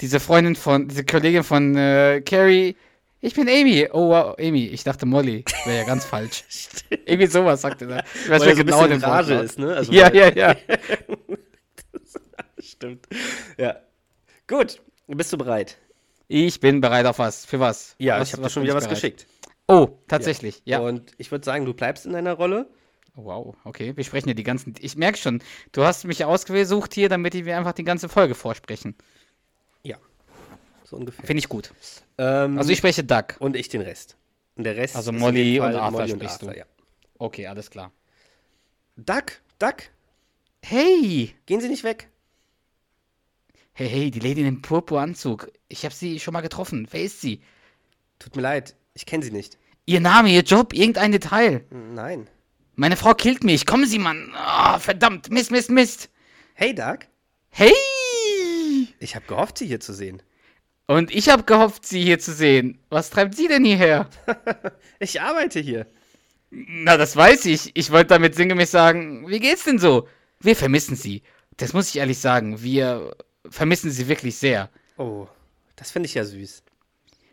[0.00, 2.76] diese Freundin von, diese Kollegin von äh, Carrie.
[3.22, 3.86] Ich bin Amy.
[3.92, 4.66] Oh wow, Amy.
[4.66, 5.44] Ich dachte Molly.
[5.66, 6.44] Wäre ja ganz falsch.
[7.04, 8.04] Irgendwie sowas sagte er.
[8.14, 9.74] Ich weiß Weil er so ein genau bisschen den in Rage ist, ne?
[9.74, 10.56] Also ja, weil- ja, ja.
[12.58, 13.06] Stimmt.
[13.58, 13.76] Ja.
[14.46, 14.80] Gut.
[15.06, 15.76] Bist du bereit?
[16.32, 17.44] Ich bin bereit auf was.
[17.44, 17.96] Für was?
[17.98, 18.94] Ja, was, ich habe dir schon wieder was bereit?
[19.00, 19.26] geschickt.
[19.66, 20.62] Oh, tatsächlich.
[20.64, 20.78] Ja.
[20.78, 22.70] Und ich würde sagen, du bleibst in deiner Rolle.
[23.16, 23.96] Wow, okay.
[23.96, 24.74] Wir sprechen ja die ganzen.
[24.78, 28.94] Ich merke schon, du hast mich ausgesucht hier, damit wir einfach die ganze Folge vorsprechen.
[29.82, 29.96] Ja.
[30.84, 31.24] So ungefähr.
[31.26, 31.72] Finde ich gut.
[32.16, 33.34] Ähm, Also ich spreche Duck.
[33.40, 34.16] und ich den Rest.
[34.54, 36.46] Und der Rest Also Molly und Arthur Molly und sprichst du.
[36.46, 36.66] Arthur, ja.
[37.18, 37.90] Okay, alles klar.
[38.96, 39.82] Duck, Duck,
[40.62, 41.34] Hey!
[41.46, 42.08] gehen Sie nicht weg.
[43.80, 45.50] Hey, hey, die Lady in dem Purpuranzug.
[45.68, 46.86] Ich habe sie schon mal getroffen.
[46.90, 47.40] Wer ist sie?
[48.18, 49.56] Tut mir leid, ich kenne Sie nicht.
[49.86, 51.64] Ihr Name, ihr Job, irgendein Detail.
[51.70, 52.28] Nein.
[52.76, 53.64] Meine Frau killt mich.
[53.64, 54.32] Kommen Sie, Mann.
[54.34, 55.30] Ah, verdammt.
[55.30, 56.10] Mist, Mist, Mist.
[56.52, 57.06] Hey, Duck,
[57.48, 57.72] Hey!
[58.98, 60.22] ich habe gehofft, Sie hier zu sehen.
[60.86, 62.80] Und ich habe gehofft, Sie hier zu sehen.
[62.90, 64.10] Was treibt sie denn hierher?
[64.98, 65.86] Ich arbeite hier.
[66.50, 67.70] Na, das weiß ich.
[67.72, 70.06] Ich wollte damit sinngemäß sagen, wie geht's denn so?
[70.38, 71.22] Wir vermissen Sie.
[71.56, 72.62] Das muss ich ehrlich sagen.
[72.62, 73.16] Wir
[73.50, 74.70] vermissen Sie wirklich sehr.
[74.96, 75.26] Oh,
[75.76, 76.62] das finde ich ja süß.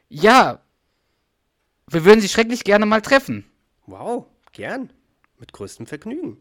[0.10, 0.62] Ja.
[1.90, 3.50] Wir würden Sie schrecklich gerne mal treffen.
[3.86, 4.92] Wow, gern.
[5.40, 6.38] Mit größtem Vergnügen.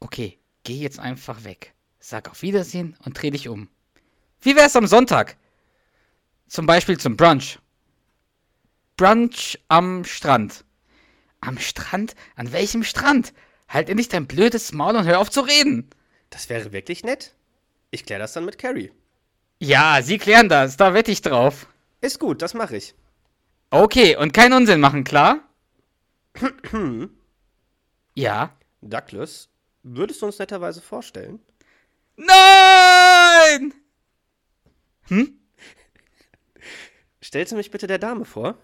[0.00, 1.72] Okay, geh jetzt einfach weg.
[2.00, 3.68] Sag auf Wiedersehen und dreh dich um.
[4.40, 5.36] Wie wär's am Sonntag?
[6.48, 7.58] Zum Beispiel zum Brunch.
[8.96, 10.64] Brunch am Strand.
[11.40, 12.14] Am Strand?
[12.34, 13.32] An welchem Strand?
[13.68, 15.88] Halt endlich dein blödes Maul und hör auf zu reden.
[16.30, 17.34] Das wäre wirklich nett.
[17.96, 18.92] Ich kläre das dann mit Carrie.
[19.58, 21.66] Ja, Sie klären das, da wette ich drauf.
[22.02, 22.94] Ist gut, das mache ich.
[23.70, 25.40] Okay, und keinen Unsinn machen, klar?
[28.14, 28.54] ja.
[28.82, 29.48] Douglas,
[29.82, 31.40] würdest du uns netterweise vorstellen?
[32.16, 33.72] Nein!
[35.08, 35.40] Hm?
[37.24, 38.58] Stellst du mich bitte der Dame vor?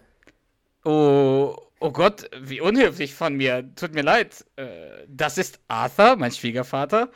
[0.85, 3.67] Oh, oh Gott, wie unhöflich von mir.
[3.75, 4.45] Tut mir leid.
[4.57, 7.09] Äh, das ist Arthur, mein Schwiegervater.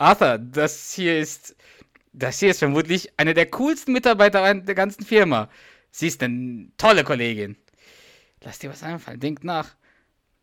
[0.00, 1.54] Arthur, das hier ist.
[2.12, 5.48] Das hier ist vermutlich eine der coolsten Mitarbeiter der ganzen Firma.
[5.92, 7.56] Sie ist eine tolle Kollegin.
[8.42, 9.76] Lass dir was einfallen, denk nach.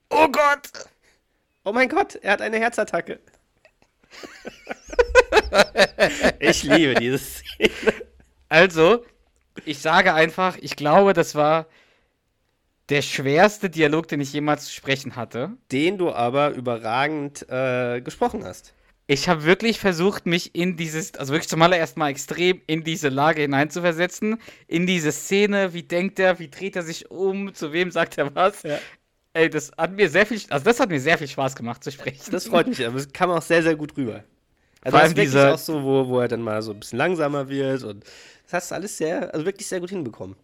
[0.09, 0.87] Oh Gott!
[1.65, 3.19] Oh mein Gott, er hat eine Herzattacke.
[6.39, 7.93] ich liebe dieses Szene.
[8.47, 9.03] Also,
[9.65, 11.67] ich sage einfach, ich glaube, das war
[12.87, 15.57] der schwerste Dialog, den ich jemals zu sprechen hatte.
[15.71, 18.73] Den du aber überragend äh, gesprochen hast.
[19.09, 23.07] Ich habe wirklich versucht, mich in dieses, also wirklich zum allerersten Mal extrem in diese
[23.07, 27.89] Lage hineinzuversetzen, in diese Szene, wie denkt er, wie dreht er sich um, zu wem
[27.89, 28.63] sagt er was.
[28.63, 28.79] Ja.
[29.31, 31.91] Ey, das hat mir sehr viel, also das hat mir sehr viel Spaß gemacht zu
[31.91, 32.19] sprechen.
[32.31, 34.25] Das freut mich, aber es kam auch sehr, sehr gut rüber.
[34.81, 36.71] Also Vor allem das ist wirklich dieser- auch so, wo, wo er dann mal so
[36.73, 38.03] ein bisschen langsamer wird und
[38.43, 40.35] das hast du alles sehr, also wirklich sehr gut hinbekommen.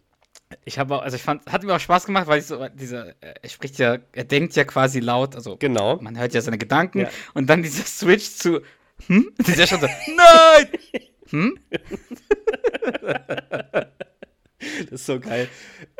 [0.65, 3.09] Ich habe auch, also ich fand, hat mir auch Spaß gemacht, weil ich so, dieser,
[3.21, 5.97] äh, er spricht ja, er denkt ja quasi laut, also Genau.
[6.01, 7.09] man hört ja seine Gedanken Ja.
[7.33, 8.61] und dann dieser Switch zu,
[9.07, 9.31] hm?
[9.47, 10.67] Dieser schon so, nein!
[11.29, 11.57] Hm?
[14.59, 15.47] Das ist so geil.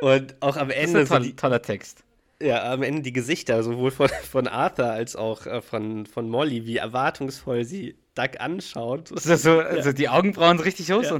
[0.02, 2.04] Und auch am Das ist Ende, ein so toll, die, toller Text.
[2.42, 6.66] ja, am Ende die Gesichter, sowohl von, von Arthur als auch äh, von, von Molly,
[6.66, 9.08] wie erwartungsvoll sie Doug anschaut.
[9.10, 11.04] So, so, also die Augenbrauen richtig hoch.
[11.04, 11.20] Ja.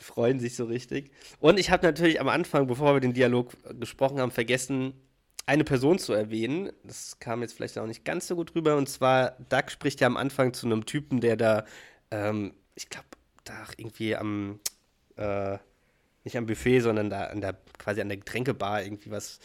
[0.00, 1.10] Freuen sich so richtig.
[1.40, 4.94] Und ich habe natürlich am Anfang, bevor wir den Dialog äh, gesprochen haben, vergessen,
[5.46, 6.70] eine Person zu erwähnen.
[6.84, 8.76] Das kam jetzt vielleicht auch nicht ganz so gut rüber.
[8.76, 11.64] Und zwar, Doug spricht ja am Anfang zu einem Typen, der da,
[12.10, 13.08] ähm, ich glaube,
[13.44, 14.60] da irgendwie am,
[15.16, 15.58] äh,
[16.24, 19.38] nicht am Buffet, sondern da an der, quasi an der Getränkebar irgendwie was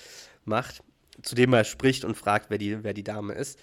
[0.45, 0.83] macht,
[1.21, 3.59] zu dem er spricht und fragt, wer die, wer die Dame ist.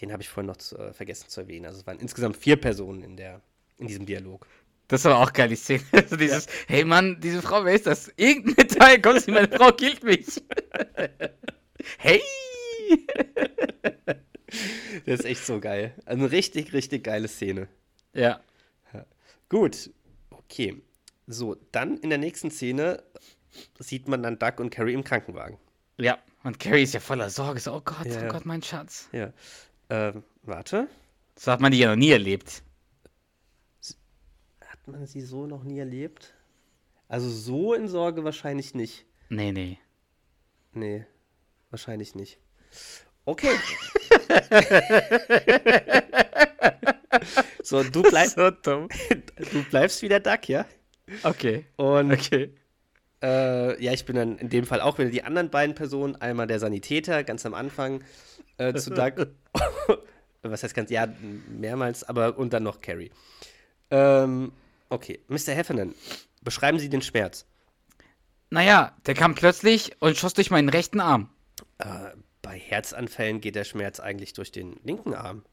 [0.00, 1.66] Den habe ich vorhin noch zu, äh, vergessen zu erwähnen.
[1.66, 3.40] Also es waren insgesamt vier Personen in, der,
[3.78, 4.46] in diesem Dialog.
[4.88, 5.82] Das war auch geil, die Szene.
[5.92, 8.12] Also dieses, hey Mann, diese Frau, wer ist das?
[8.16, 10.26] Irgendein kommt sie, meine Frau killt mich.
[11.98, 12.20] hey!
[15.04, 15.94] Das ist echt so geil.
[16.04, 17.68] Also eine richtig, richtig geile Szene.
[18.14, 18.40] Ja.
[19.48, 19.90] Gut,
[20.30, 20.80] okay.
[21.26, 23.02] So, dann in der nächsten Szene
[23.78, 25.58] sieht man dann Doug und Carrie im Krankenwagen.
[25.98, 26.18] Ja.
[26.44, 27.60] Und Carrie ist ja voller Sorge.
[27.60, 28.24] So, oh Gott, Ja.
[28.24, 29.08] oh Gott, mein Schatz.
[29.12, 29.32] Ja.
[29.90, 30.88] Ähm, warte.
[31.38, 32.62] So hat man die ja noch nie erlebt.
[34.86, 36.32] Hat man sie so noch nie erlebt?
[37.08, 39.04] Also so in Sorge wahrscheinlich nicht.
[39.28, 39.78] Nee, nee.
[40.72, 41.04] Nee,
[41.70, 42.38] wahrscheinlich nicht.
[43.24, 43.50] Okay.
[47.62, 48.88] so, du, bleib, So dumm.
[49.52, 50.66] du bleibst wieder Duck, ja?
[51.24, 51.64] Okay.
[51.76, 52.54] Und Okay.
[53.22, 56.16] Äh, ja, ich bin dann in dem Fall auch wieder die anderen beiden Personen.
[56.16, 58.04] Einmal der Sanitäter, ganz am Anfang
[58.58, 59.26] äh, zu Doug.
[60.42, 61.08] Was heißt ganz, ja,
[61.48, 63.10] mehrmals, aber und dann noch Carrie.
[63.90, 64.52] Ähm,
[64.88, 65.52] okay, Mr.
[65.54, 65.94] Heffernan,
[66.42, 67.46] beschreiben Sie den Schmerz.
[68.50, 71.30] Naja, der kam plötzlich und schoss durch meinen rechten Arm.
[71.78, 72.10] Äh,
[72.42, 75.44] bei Herzanfällen geht der Schmerz eigentlich durch den linken Arm.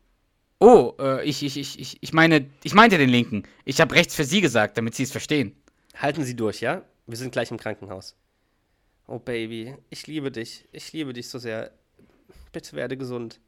[0.60, 3.44] Oh, äh, ich, ich, ich, ich, ich meine, ich meinte den linken.
[3.66, 5.56] Ich habe rechts für Sie gesagt, damit Sie es verstehen.
[5.96, 6.84] Halten Sie durch, ja?
[7.08, 8.16] Wir sind gleich im Krankenhaus.
[9.08, 10.68] Oh Baby, ich liebe dich.
[10.72, 11.72] Ich liebe dich so sehr.
[12.52, 13.42] Bitte werde gesund.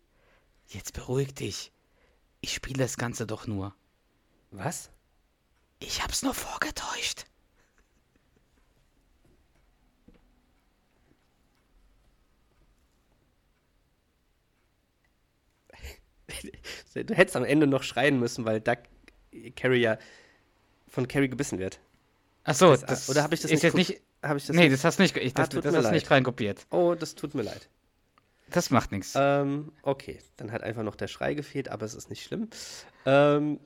[0.67, 1.71] Jetzt beruhig dich.
[2.41, 3.73] Ich spiele das Ganze doch nur.
[4.51, 4.89] Was?
[5.87, 7.25] Ich hab's nur vorgetäuscht.
[16.93, 18.77] Du hättest am Ende noch schreien müssen, weil Doug
[19.55, 19.97] Carrie ja
[20.87, 21.79] von Carrie gebissen wird.
[22.43, 24.01] Achso, Das- das, oder hab ich das ist nicht jetzt nicht.
[24.23, 24.55] Habe ich das?
[24.55, 25.15] nee, das hast du nicht.
[25.17, 26.65] Ich, Ah, das, tut das hast nicht reinkopiert.
[26.71, 27.69] Oh, das tut mir leid.
[28.49, 29.13] Das macht nichts.
[29.15, 32.49] Ähm, okay, dann hat einfach noch der Schrei gefehlt, aber es ist nicht schlimm.
[33.05, 33.59] Ähm,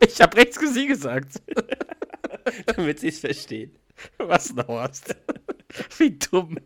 [0.06, 1.40] Ich habe rechts Sie gesagt.
[2.76, 3.74] damit sie es verstehen.
[4.18, 5.16] Was dauerst?
[5.98, 6.58] Wie dumm.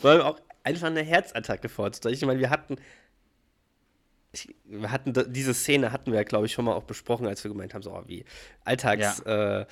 [0.00, 2.14] Vor allem auch einfach eine Herzattacke vorzustellen.
[2.14, 2.76] Ich meine, wir hatten.
[4.32, 7.44] Ich, wir hatten diese Szene hatten wir ja, glaube ich, schon mal auch besprochen, als
[7.44, 8.24] wir gemeint haben, so oh, wie
[8.64, 9.66] alltagstauglich äh,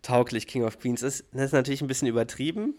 [0.00, 1.26] tauglich King of Queens ist.
[1.32, 2.74] Das ist natürlich ein bisschen übertrieben.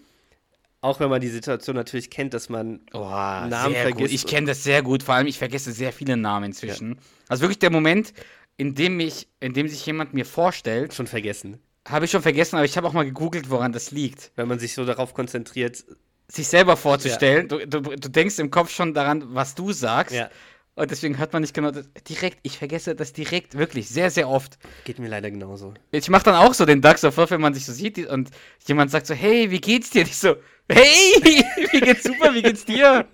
[0.82, 3.76] Auch wenn man die Situation natürlich kennt, dass man Oh, Namen sehr gut.
[3.98, 4.14] vergisst.
[4.14, 5.04] Ich kenne das sehr gut.
[5.04, 7.00] Vor allem, ich vergesse sehr viele Namen inzwischen.
[7.28, 8.14] Also wirklich der Moment,
[8.58, 11.60] in dem, ich, in dem sich jemand mir vorstellt, schon vergessen.
[11.88, 14.32] habe ich schon vergessen, aber ich habe auch mal gegoogelt, woran das liegt.
[14.36, 15.84] Wenn man sich so darauf konzentriert.
[16.28, 17.48] Sich selber vorzustellen.
[17.48, 20.14] Du, du, du denkst im Kopf schon daran, was du sagst.
[20.14, 20.30] Ja,
[20.76, 22.40] Und deswegen hört man nicht genau das, direkt.
[22.44, 24.58] Ich vergesse das direkt, wirklich, sehr, sehr oft.
[24.84, 25.74] geht mir leider genauso.
[25.92, 28.32] Ich mache dann auch so den Duck sofort, wenn man sich so sieht und
[28.68, 30.02] jemand sagt so, hey, wie geht's dir?
[30.02, 30.36] Und ich so,
[30.70, 30.84] hey,
[31.72, 33.08] wie geht's super, wie geht's dir?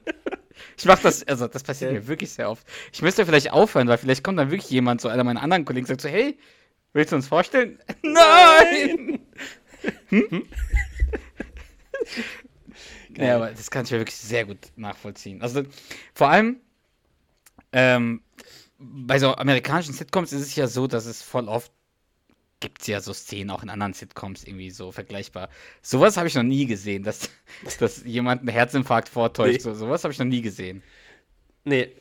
[0.77, 1.99] Ich mache das, also das passiert Ja.
[1.99, 2.65] mir wirklich sehr oft.
[2.91, 5.85] Ich müsste vielleicht aufhören, weil vielleicht kommt dann wirklich jemand, so einer meiner anderen Kollegen,
[5.85, 6.37] sagt so, hey,
[6.93, 7.79] willst du uns vorstellen?
[8.03, 9.19] Nein!
[10.09, 10.43] Hm?
[13.17, 15.41] ja, aber das kann ich ja wirklich sehr gut nachvollziehen.
[15.41, 15.63] Also
[16.13, 16.57] vor allem
[17.71, 18.21] ähm,
[18.77, 21.71] bei so amerikanischen Sitcoms ist es ja so, dass es voll oft
[22.63, 25.49] gibt es ja so Szenen auch in anderen Sitcoms irgendwie so vergleichbar.
[25.81, 27.29] Sowas habe ich noch nie gesehen, dass,
[27.79, 29.57] dass jemand einen Herzinfarkt vortäuscht.
[29.57, 29.59] Nee.
[29.59, 30.81] So, sowas habe ich noch nie gesehen.
[31.65, 31.91] Nee,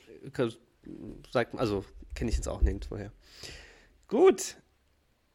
[1.33, 3.11] sagt, also kenne ich jetzt auch nirgendwoher.
[4.07, 4.57] Gut.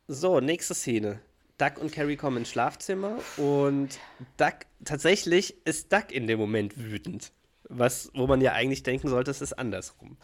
[0.08, 1.20] So, nächste Szene.
[1.58, 4.00] Duck und Carrie kommen ins Schlafzimmer und
[4.38, 7.34] Duck, tatsächlich ist Duck in dem Moment wütend.
[7.68, 10.16] Was, wo man ja eigentlich denken sollte, es ist andersrum.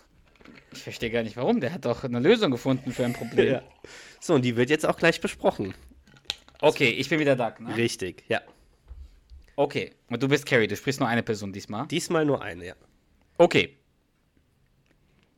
[0.72, 1.60] Ich verstehe gar nicht warum.
[1.60, 3.62] Der hat doch eine Lösung gefunden für ein Problem.
[4.20, 5.74] So, und die wird jetzt auch gleich besprochen.
[6.62, 7.76] Okay, ich bin wieder Doug, ne?
[7.76, 8.42] Richtig, ja.
[9.56, 9.94] Okay.
[10.10, 11.88] Und du bist Carrie, du sprichst nur eine Person diesmal.
[11.88, 12.76] Diesmal nur eine, ja.
[13.38, 13.78] Okay.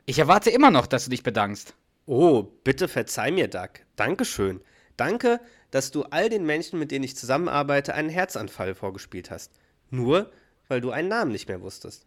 [0.06, 1.74] Ich erwarte immer noch, dass du dich bedankst.
[2.06, 3.70] Oh, bitte verzeih mir, Doug.
[3.96, 4.60] Dankeschön.
[4.96, 5.40] Danke,
[5.70, 9.52] dass du all den Menschen, mit denen ich zusammenarbeite, einen Herzanfall vorgespielt hast.
[9.90, 10.30] Nur,
[10.68, 12.06] weil du einen Namen nicht mehr wusstest.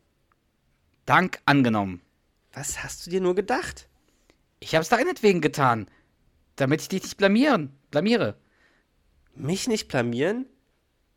[1.05, 2.01] Dank angenommen.
[2.53, 3.87] Was hast du dir nur gedacht?
[4.59, 5.87] Ich habe es deinetwegen getan,
[6.55, 8.35] damit ich dich nicht blamieren, blamiere.
[9.35, 10.45] Mich nicht blamieren?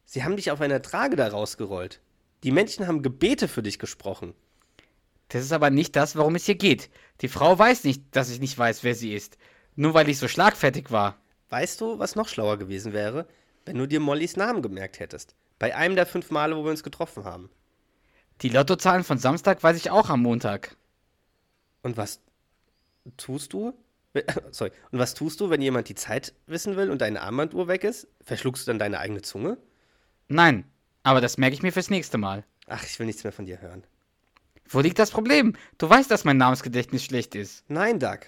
[0.04, 2.00] Sie haben dich auf einer Trage da rausgerollt.
[2.44, 4.34] Die Menschen haben Gebete für dich gesprochen.
[5.28, 6.90] Das ist aber nicht das, worum es hier geht.
[7.22, 9.38] Die Frau weiß nicht, dass ich nicht weiß, wer sie ist.
[9.74, 11.16] Nur weil ich so schlagfertig war.
[11.48, 13.26] Weißt du, was noch schlauer gewesen wäre?
[13.64, 15.34] Wenn du dir Mollys Namen gemerkt hättest.
[15.58, 17.48] Bei einem der fünf Male, wo wir uns getroffen haben.
[18.42, 20.76] Die Lottozahlen von Samstag weiß ich auch am Montag.
[21.82, 22.20] Und was
[23.16, 23.74] tust du?
[24.50, 24.72] Sorry.
[24.90, 28.08] Und was tust du, wenn jemand die Zeit wissen will und deine Armbanduhr weg ist?
[28.22, 29.58] Verschluckst du dann deine eigene Zunge?
[30.28, 30.64] Nein,
[31.02, 32.44] aber das merke ich mir fürs nächste Mal.
[32.66, 33.84] Ach, ich will nichts mehr von dir hören.
[34.68, 35.56] Wo liegt das Problem?
[35.78, 37.64] Du weißt, dass mein Namensgedächtnis schlecht ist.
[37.68, 38.20] Nein, Doug.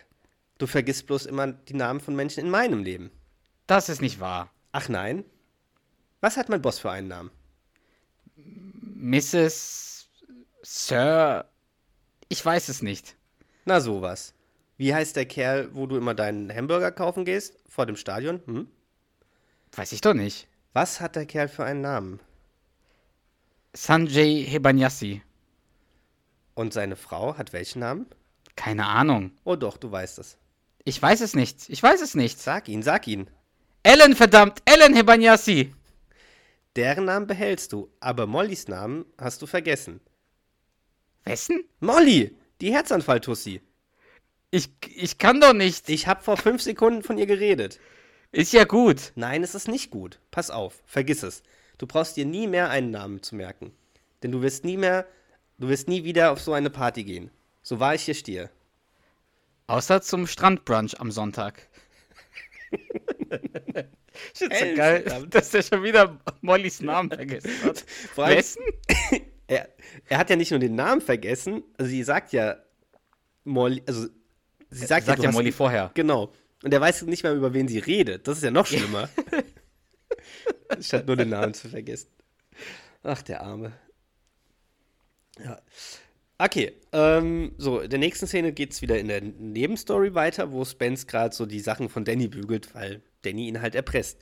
[0.59, 3.11] Du vergisst bloß immer die Namen von Menschen in meinem Leben.
[3.67, 4.51] Das ist nicht wahr.
[4.73, 5.25] Ach nein?
[6.21, 7.31] Was hat mein Boss für einen Namen?
[8.37, 10.09] Mrs.
[10.63, 11.49] Sir.
[12.29, 13.17] Ich weiß es nicht.
[13.65, 14.35] Na sowas.
[14.77, 17.57] Wie heißt der Kerl, wo du immer deinen Hamburger kaufen gehst?
[17.69, 18.43] Vor dem Stadion?
[18.47, 18.69] Hm?
[19.73, 20.49] Weiß ich doch nicht.
[20.73, 22.21] Was hat der Kerl für einen Namen?
[23.73, 25.23] Sanjay Hebanyasi.
[26.55, 28.07] Und seine Frau hat welchen Namen?
[28.57, 29.33] Keine Ahnung.
[29.45, 30.37] Oh doch, du weißt es.
[30.85, 31.69] Ich weiß es nicht.
[31.69, 32.39] Ich weiß es nicht.
[32.39, 33.29] Sag ihn, sag ihn.
[33.83, 34.63] Ellen, verdammt!
[34.65, 35.75] Ellen Hebanyasi!
[36.77, 40.01] Deren Namen behältst du, aber Mollys Namen hast du vergessen.
[41.25, 41.65] Wessen?
[41.81, 43.61] Molly, die Herzanfall-Tussi.
[44.51, 45.89] Ich, ich kann doch nicht.
[45.89, 47.81] Ich habe vor fünf Sekunden von ihr geredet.
[48.31, 49.13] Ist ja gut.
[49.15, 50.21] Nein, es ist nicht gut.
[50.31, 51.43] Pass auf, vergiss es.
[51.79, 53.73] Du brauchst dir nie mehr einen Namen zu merken.
[54.23, 55.07] Denn du wirst nie mehr,
[55.59, 57.31] du wirst nie wieder auf so eine Party gehen.
[57.63, 58.51] So wahr ich hier stehe.
[59.67, 61.69] Außer zum Strandbrunch am Sonntag.
[64.33, 67.85] Ich find's so geil, dass der schon wieder Mollys Namen vergessen hat.
[68.17, 68.63] Wessen?
[69.47, 69.69] Er,
[70.09, 72.57] er hat ja nicht nur den Namen vergessen, also sie sagt ja
[73.45, 74.07] Molly, also
[74.71, 75.91] sie sagt, Sagt ja hast- Molly vorher.
[75.95, 76.33] Genau.
[76.63, 78.27] Und er weiß nicht mehr, über wen sie redet.
[78.27, 79.09] Das ist ja noch schlimmer.
[80.81, 82.09] Statt nur den Namen zu vergessen.
[83.03, 83.73] Ach, der Arme.
[85.45, 85.61] Ja.
[86.39, 90.65] Okay, ähm, so, in der nächsten Szene geht es wieder in der Nebenstory weiter, wo
[90.65, 94.21] Spence gerade so die Sachen von Danny bügelt, weil Danny ihn halt erpresst.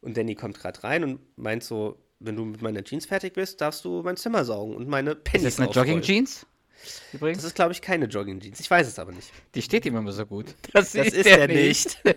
[0.00, 3.60] Und Danny kommt gerade rein und meint so, wenn du mit meiner Jeans fertig bist,
[3.60, 5.70] darfst du mein Zimmer saugen und meine Ist Pennies das eine.
[5.70, 6.46] Jogging-Jeans?
[6.82, 7.44] Das Übrigens.
[7.44, 8.60] ist, glaube ich, keine Jogging-Jeans.
[8.60, 9.30] Ich weiß es aber nicht.
[9.54, 10.54] Die steht ihm immer so gut.
[10.72, 12.02] Das, Das ist er nicht.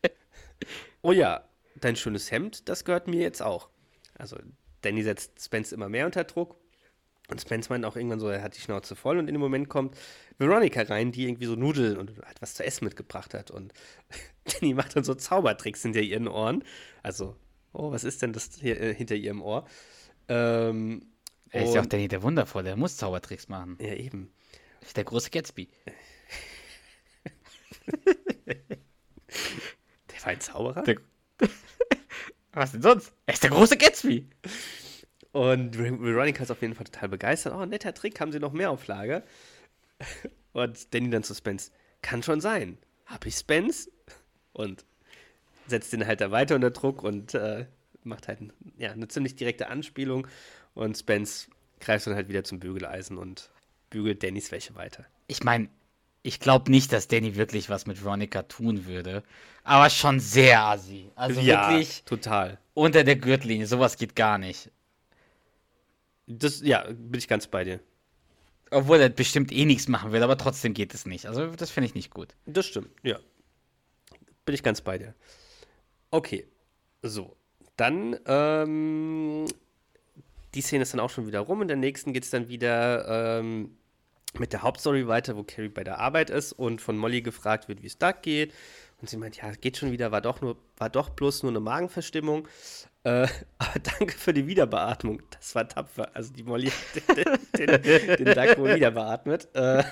[1.02, 1.44] oh ja,
[1.76, 3.68] dein schönes Hemd, das gehört mir jetzt auch.
[4.18, 4.36] Also,
[4.82, 6.56] Danny setzt Spence immer mehr unter Druck.
[7.28, 9.18] Und Spence meint auch irgendwann so, er hat die Schnauze voll.
[9.18, 9.96] Und in dem Moment kommt
[10.38, 13.50] Veronica rein, die irgendwie so Nudeln und halt was zu essen mitgebracht hat.
[13.50, 13.72] Und
[14.44, 16.62] Danny macht dann so Zaubertricks hinter ihren Ohren.
[17.02, 17.36] Also,
[17.76, 19.66] oh, was ist denn das hier äh, hinter ihrem Ohr?
[20.28, 21.06] Ähm,
[21.50, 22.70] Er ist ja auch Danny der Wundervolle.
[22.70, 23.78] Er muss Zaubertricks machen.
[23.80, 24.32] ja, eben.
[24.80, 25.68] Ist der große Gatsby.
[30.12, 30.82] Der war ein Zauberer?
[30.82, 30.96] Der-
[32.52, 33.12] Was denn sonst?
[33.26, 34.28] Er ist der große Gatsby.
[35.32, 37.52] Und Ver- Veronica ist auf jeden Fall total begeistert.
[37.54, 39.22] Oh, netter Trick, haben sie noch mehr auf Lager?
[40.52, 41.70] Und Danny dann zu Spence.
[42.00, 42.78] Kann schon sein.
[43.04, 43.90] Hab ich Spence?
[44.52, 44.84] Und
[45.66, 47.66] setzt den halt da weiter unter Druck und äh,
[48.04, 48.38] macht halt
[48.78, 50.26] ja, eine ziemlich direkte Anspielung.
[50.74, 51.48] Und Spence
[51.80, 53.50] greift dann halt wieder zum Bügeleisen und
[53.90, 55.04] bügelt Dannys Wäsche weiter.
[55.26, 55.68] Ich meine,
[56.22, 59.22] ich glaube nicht, dass Danny wirklich was mit Veronica tun würde.
[59.62, 61.10] Aber schon sehr assi.
[61.14, 62.58] Also wirklich total.
[62.74, 63.66] unter der Gürtellinie.
[63.66, 64.70] Sowas geht gar nicht.
[66.26, 67.80] Das, ja, bin ich ganz bei dir.
[68.70, 71.26] Obwohl er bestimmt eh nichts machen will, aber trotzdem geht es nicht.
[71.26, 72.34] Also das finde ich nicht gut.
[72.44, 73.20] Das stimmt, ja.
[74.44, 75.14] Bin ich ganz bei dir.
[76.16, 76.46] Okay,
[77.02, 77.36] so.
[77.76, 79.44] Dann, ähm,
[80.54, 81.60] die Szene ist dann auch schon wieder rum.
[81.60, 83.76] In der nächsten geht es dann wieder ähm,
[84.38, 87.82] mit der Hauptstory weiter, wo Carrie bei der Arbeit ist und von Molly gefragt wird,
[87.82, 88.54] wie es Doug geht.
[89.02, 91.60] Und sie meint, ja, geht schon wieder, war doch, nur, war doch bloß nur eine
[91.60, 92.48] Magenverstimmung.
[93.04, 95.20] Äh, aber danke für die Wiederbeatmung.
[95.32, 96.16] Das war tapfer.
[96.16, 97.18] Also die Molly hat
[97.58, 99.54] den, den, den Doug wohl wieder beatmet.
[99.54, 99.84] Äh,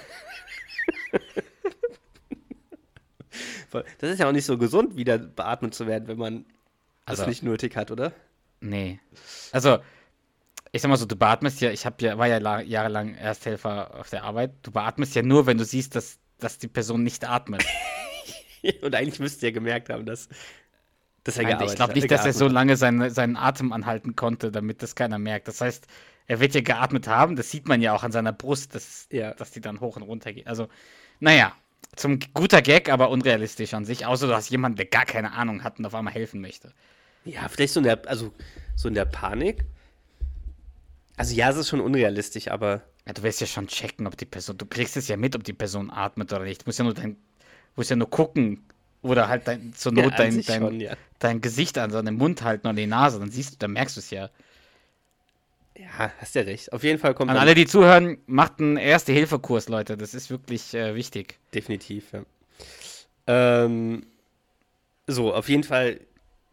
[3.99, 6.45] Das ist ja auch nicht so gesund, wieder beatmet zu werden, wenn man
[7.05, 8.13] Also- das nicht nötig hat, oder?
[8.61, 9.01] Nee.
[9.53, 9.79] Also,
[10.73, 13.95] ich sag mal so, du beatmest ja, ich hab ja, war ja la- jahrelang Ersthelfer
[14.01, 14.53] auf der Arbeit.
[14.63, 17.65] Du beatmest ja nur, wenn du siehst, dass, dass die Person nicht atmet.
[18.83, 20.29] Und eigentlich müsste er gemerkt haben, dass,
[21.25, 23.73] dass er Nein, ich gearbeitet glaube hat, nicht, dass er so lange seine, seinen Atem
[23.73, 25.49] anhalten konnte, damit das keiner merkt.
[25.49, 25.87] Das heißt,
[26.27, 29.35] er wird ja geatmet haben, das sieht man ja auch an seiner Brust, dass, Ja.
[29.35, 30.47] dass die dann hoch und runter geht.
[30.47, 30.69] Also,
[31.21, 31.53] naja,
[31.97, 35.65] zum guter Gag, aber unrealistisch an sich, außer du hast jemanden, der gar keine Ahnung
[35.65, 36.73] hat und auf einmal helfen möchte.
[37.25, 38.33] Ja, vielleicht so in der, also
[38.77, 39.65] so in der Panik.
[41.17, 44.25] Also ja, es ist schon unrealistisch, aber Ja, du wirst ja schon checken, ob die
[44.25, 46.63] Person, du kriegst es ja mit, ob die Person atmet oder nicht.
[46.63, 47.17] Du musst ja nur dein,
[47.77, 48.65] musst ja nur gucken
[49.03, 50.97] oder halt dein, zur Ja, Not an dein, dein, schon, ja.
[51.19, 54.01] dein Gesicht an seinem Mund halten oder die Nase, dann siehst du, dann merkst du
[54.01, 54.31] es ja.
[55.77, 56.73] Ja, hast ja recht.
[56.73, 59.97] Auf jeden Fall kommt An alle, die zuhören, macht einen Erste-Hilfe-Kurs, Leute.
[59.97, 61.39] Das ist wirklich äh, wichtig.
[61.53, 62.25] Definitiv, ja.
[63.27, 64.07] Ähm,
[65.07, 66.01] so, auf jeden Fall,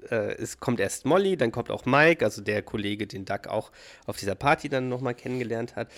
[0.09, 3.71] äh, es kommt erst Molly, dann kommt auch Mike, also der Kollege, den Doug auch
[4.07, 5.89] auf dieser Party dann nochmal kennengelernt hat.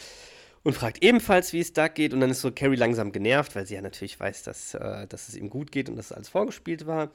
[0.64, 2.14] und fragt ebenfalls, wie es Doug geht.
[2.14, 5.30] Und dann ist so Carrie langsam genervt, weil sie ja natürlich weiß, dass, äh, dass
[5.30, 7.12] es ihm gut geht und dass alles vorgespielt war.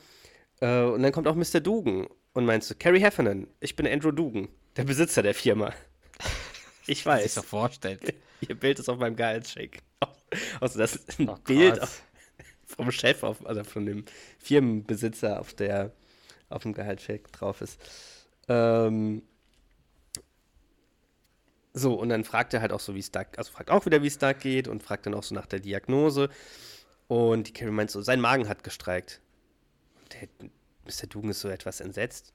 [0.61, 1.61] Äh, und dann kommt auch Mr.
[1.61, 5.73] Dugan und meint so, Carrie Heffernan, ich bin Andrew Dugan, der Besitzer der Firma.
[6.89, 7.35] Ich Kann sich weiß.
[7.35, 8.15] so vorstellt.
[8.49, 9.83] Ihr Bild ist auf meinem Gehaltscheck.
[10.61, 12.03] Also das ist ein Oh Bild auf,
[12.67, 14.05] vom Chef, auf, also von dem
[14.39, 15.91] Firmenbesitzer, auf der
[16.51, 17.81] auf dem Gehaltscheck drauf ist.
[18.47, 19.23] Ähm,
[21.73, 24.03] so, und dann fragt er halt auch so, wie es da, also fragt auch wieder,
[24.03, 26.29] wie es da geht und fragt dann auch so nach der Diagnose.
[27.07, 29.23] Und die Carrie meint so, sein Magen hat gestreikt.
[30.03, 30.29] Und der
[30.85, 31.07] Mr.
[31.07, 32.35] Dugan ist so etwas entsetzt.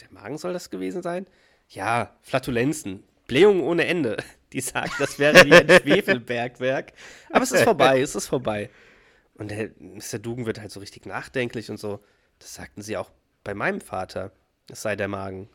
[0.00, 1.26] Der Magen soll das gewesen sein?
[1.68, 3.04] Ja, Flatulenzen.
[3.32, 4.18] Blähungen ohne Ende.
[4.52, 6.92] Die sagt, das wäre wie ein Schwefelbergwerk.
[7.30, 8.68] Aber es ist vorbei, es ist vorbei.
[9.34, 10.18] Und der Mr.
[10.18, 12.04] Dugan wird halt so richtig nachdenklich und so.
[12.38, 13.10] Das sagten sie auch
[13.44, 14.32] bei meinem Vater.
[14.70, 15.48] Es sei der Magen.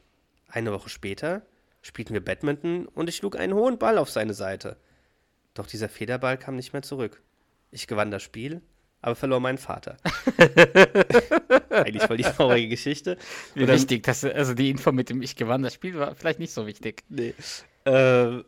[0.47, 1.45] Eine Woche später
[1.83, 4.77] spielten wir Badminton und ich schlug einen hohen Ball auf seine Seite.
[5.53, 7.21] Doch dieser Federball kam nicht mehr zurück.
[7.69, 8.61] Ich gewann das Spiel,
[9.01, 9.97] aber verlor meinen Vater.
[11.69, 13.17] Eigentlich voll die traurige Geschichte.
[13.53, 16.39] Wie dann- wichtig, dass, also die Info mit dem Ich gewann, das Spiel war vielleicht
[16.39, 17.03] nicht so wichtig.
[17.09, 17.33] Nee.
[17.85, 18.43] Äh,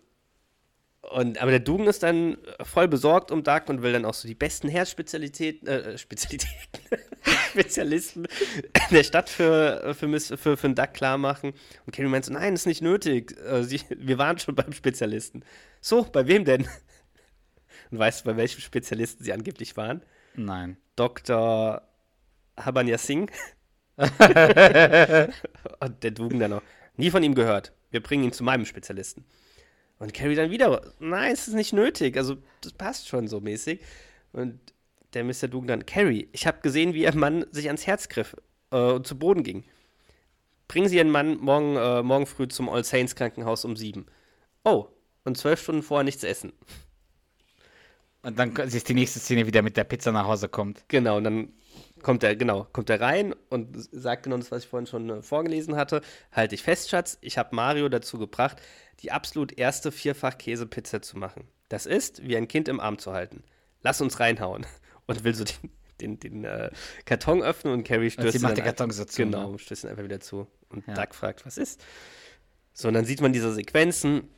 [1.02, 4.28] und, aber der Dugan ist dann voll besorgt um Doug und will dann auch so
[4.28, 6.54] die besten Herzspezialitäten, äh, Spezialitäten,
[7.52, 8.28] Spezialisten
[8.92, 11.54] der Stadt für, für, Miss, für, für den Duck klar machen.
[11.86, 13.36] Und Carrie meint so, nein, ist nicht nötig.
[13.48, 15.44] Äh, sie, wir waren schon beim Spezialisten.
[15.80, 16.68] So, bei wem denn?
[17.92, 20.04] Und weißt du, bei welchem Spezialisten sie angeblich waren?
[20.36, 20.78] Nein.
[20.96, 21.82] Dr.
[22.58, 23.32] Habanya Singh.
[23.98, 24.10] und
[26.04, 26.62] der Dugan dann noch,
[26.96, 27.74] nie von ihm gehört.
[27.92, 29.26] Wir bringen ihn zu meinem Spezialisten.
[29.98, 32.16] Und Carrie dann wieder, nein, es ist nicht nötig.
[32.16, 33.82] Also, das passt schon so mäßig.
[34.32, 34.60] Und
[35.14, 35.48] der Mr.
[35.50, 38.36] Dugan dann, Carrie, ich habe gesehen, wie Ihr Mann sich ans Herz griff
[38.72, 39.66] äh, und zu Boden ging.
[40.68, 44.06] Bringen Sie Ihren Mann morgen, äh, morgen früh zum All Saints Krankenhaus um sieben.
[44.64, 44.88] Oh,
[45.26, 46.54] und zwölf Stunden vorher nichts essen.
[48.22, 50.84] Und dann ist die nächste Szene wieder mit der Pizza nach Hause kommt.
[50.90, 51.54] Genau, und dann
[52.04, 55.22] kommt er, genau, kommt er rein und sagt genau das, was ich vorhin schon äh,
[55.22, 56.02] vorgelesen hatte.
[56.32, 58.58] Halt dich fest, Schatz, ich habe Mario dazu gebracht,
[59.02, 61.48] die absolut erste Vierfach-Käse-Pizza zu machen.
[61.70, 63.44] Das ist, wie ein Kind im Arm zu halten.
[63.82, 64.66] Lass uns reinhauen.
[65.08, 66.70] Und will so den, den, den äh,
[67.06, 69.58] Karton öffnen und Carrie stößt sie ihn macht dann den Karton so zu, Genau, ne?
[69.58, 70.46] stößt ihn einfach wieder zu.
[70.70, 70.94] Und Ja.
[70.94, 71.84] Doug fragt, was ist?
[72.74, 74.30] So, und dann sieht man diese Sequenzen,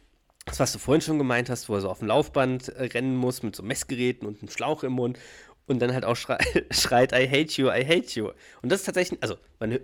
[0.46, 3.16] das, was du vorhin schon gemeint hast, wo er so auf dem Laufband äh, rennen
[3.16, 5.20] muss mit so Messgeräten und einem Schlauch im Mund
[5.68, 6.38] und dann halt auch schrei
[6.72, 8.30] schreit, I hate you, I hate you.
[8.62, 9.80] Und das ist tatsächlich, also, man,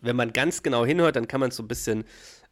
[0.00, 2.04] wenn man ganz genau hinhört, dann kann man es so ein bisschen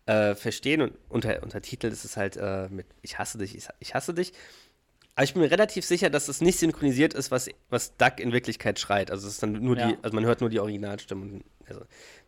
[0.06, 3.94] äh, verstehen und unter, untertitelt ist es halt äh, mit Ich hasse dich, ich, ich
[3.94, 4.32] hasse dich.
[5.14, 8.32] Aber ich bin mir relativ sicher, dass es nicht synchronisiert ist, was, was Duck in
[8.32, 9.10] Wirklichkeit schreit.
[9.12, 9.88] Also es ist dann nur Ja.
[9.92, 11.82] die, also man hört nur die Originalstimme und also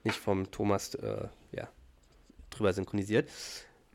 [0.05, 1.69] nicht vom Thomas äh, ja,
[2.51, 3.29] drüber synchronisiert.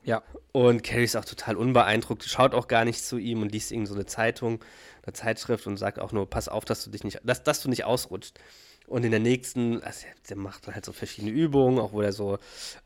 [0.04, 0.24] Ja.
[0.52, 3.88] Und Carrie ist auch total unbeeindruckt, schaut auch gar nicht zu ihm und liest irgend
[3.88, 4.64] so eine Zeitung,
[5.04, 7.70] eine Zeitschrift und sagt auch nur, pass auf, dass du dich nicht, dass, dass du
[7.70, 8.40] nicht ausrutscht.
[8.88, 12.40] Und in der nächsten, also der macht halt so verschiedene Übungen, auch wo er so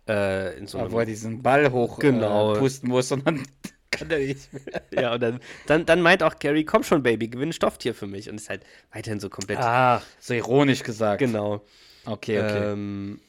[0.08, 2.54] äh, in so einem, wo er diesen Ball hoch Genau.
[2.56, 3.42] äh, pusten muss und dann
[3.92, 4.82] kann er nicht mehr.
[5.04, 8.06] ja, und dann, dann, dann meint auch Carrie, komm schon, Baby, gewinn ein Stofftier für
[8.08, 8.30] mich.
[8.30, 11.20] Und ist halt weiterhin so komplett, Ah, so ironisch gesagt.
[11.20, 11.64] genau.
[12.06, 12.72] Okay, okay.
[12.74, 13.20] Ähm,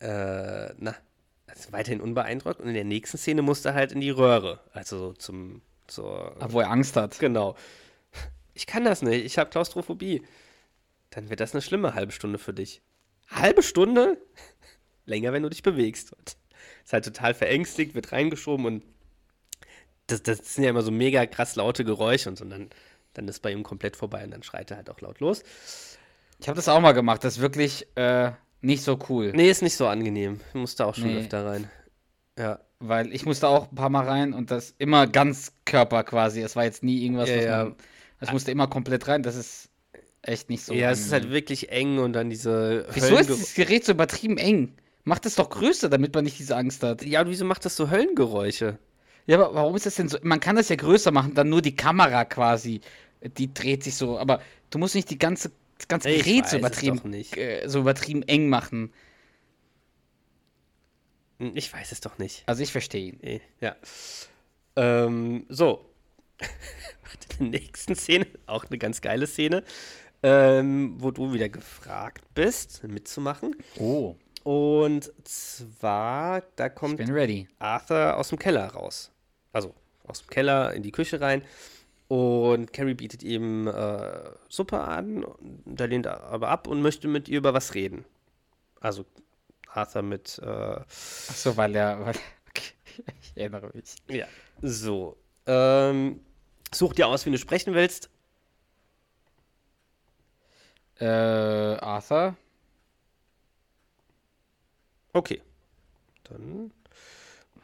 [0.00, 0.94] äh, na,
[1.58, 2.60] also weiterhin unbeeindruckt.
[2.60, 6.48] Und in der nächsten Szene musste er halt in die Röhre, also zum, zur, Ah,
[6.50, 7.18] wo er Angst hat.
[7.18, 7.56] Genau.
[8.54, 10.22] Ich kann das nicht, ich habe Klaustrophobie.
[11.10, 12.82] Dann wird das eine schlimme halbe Stunde für dich.
[13.28, 14.18] Halbe Stunde?
[15.06, 16.12] Länger, wenn du dich bewegst.
[16.12, 16.36] Und
[16.84, 18.84] ist halt total verängstigt, wird reingeschoben und
[20.06, 22.44] das, das sind ja immer so mega krass laute Geräusche und so.
[22.44, 22.70] Und dann,
[23.14, 25.42] dann ist bei ihm komplett vorbei und dann schreit er halt auch laut los.
[26.40, 27.24] Ich habe das auch mal gemacht.
[27.24, 29.32] Das ist wirklich äh, nicht so cool.
[29.34, 30.40] Nee, ist nicht so angenehm.
[30.48, 31.20] Ich musste auch schon Nee.
[31.20, 31.70] öfter rein.
[32.38, 32.60] Ja.
[32.80, 36.40] Weil ich musste auch ein paar Mal rein und das immer ganz Körper quasi.
[36.42, 37.64] Es war jetzt nie irgendwas, Ja, was ja.
[37.64, 37.74] man.
[38.20, 39.22] Es musste immer komplett rein.
[39.22, 39.68] Das ist
[40.22, 40.74] echt nicht so.
[40.74, 41.34] ja, es ist halt angenehm.
[41.34, 42.86] wirklich eng und dann diese.
[42.92, 44.74] Wieso ist Höllengeräusche- dieses Gerät so übertrieben eng?
[45.04, 47.02] Macht es doch größer, damit man nicht diese Angst hat.
[47.04, 48.78] Ja, und wieso macht das so Höllengeräusche?
[49.26, 50.18] Ja, aber warum ist das denn so?
[50.22, 52.80] Man kann das ja größer machen, dann nur die Kamera quasi.
[53.36, 54.40] Die dreht sich so, aber
[54.70, 58.48] du musst nicht die ganze, das ganze Gerät weiß so übertrieben, äh, so übertrieben eng
[58.48, 58.92] machen.
[61.38, 62.42] Hm, Ich weiß es doch nicht.
[62.46, 63.18] Also ich verstehe ihn.
[63.22, 63.76] Nee, ja.
[64.76, 65.84] Ähm, so.
[67.38, 69.62] In der nächsten Szene, auch eine ganz geile Szene,
[70.22, 73.54] ähm, wo du wieder gefragt bist, mitzumachen.
[73.78, 76.98] Oh, Und zwar, da kommt.
[77.58, 79.10] Arthur aus dem Keller raus.
[79.52, 79.74] Also
[80.04, 81.42] aus dem Keller in die Küche rein.
[82.08, 85.26] Und Carrie bietet ihm äh, Suppe an,
[85.76, 88.06] er lehnt aber ab und möchte mit ihr über was reden.
[88.80, 89.04] Also
[89.68, 92.14] Arthur mit, äh, Ach so, weil er, weil,
[92.48, 92.72] okay,
[93.20, 93.96] ich erinnere mich.
[94.08, 94.26] ja,
[94.62, 95.18] so.
[95.46, 96.20] Ähm,
[96.72, 98.08] such dir aus, wie du sprechen willst.
[100.98, 102.36] Äh, Arthur?
[105.12, 105.42] Okay.
[106.24, 106.72] Dann.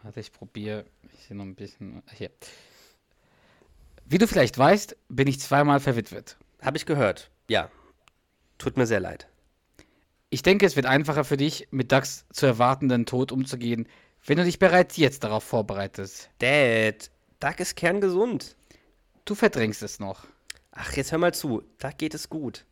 [0.03, 0.85] Warte, ich probiere
[1.27, 2.03] hier noch ein bisschen.
[2.13, 2.31] Hier.
[4.07, 6.37] Wie du vielleicht weißt, bin ich zweimal verwitwet.
[6.61, 7.31] Habe ich gehört.
[7.49, 7.71] Ja.
[8.59, 9.29] Tut mir sehr leid.
[10.31, 13.89] Ich denke, es wird einfacher für dich, mit Dax zu erwartenden Tod umzugehen,
[14.27, 16.31] wenn du dich bereits jetzt darauf vorbereitest.
[16.39, 18.57] Dad, Doug ist kerngesund.
[19.25, 20.27] Du verdrängst es noch.
[20.73, 21.63] Ach, jetzt hör mal zu.
[21.79, 22.65] Doug geht es gut.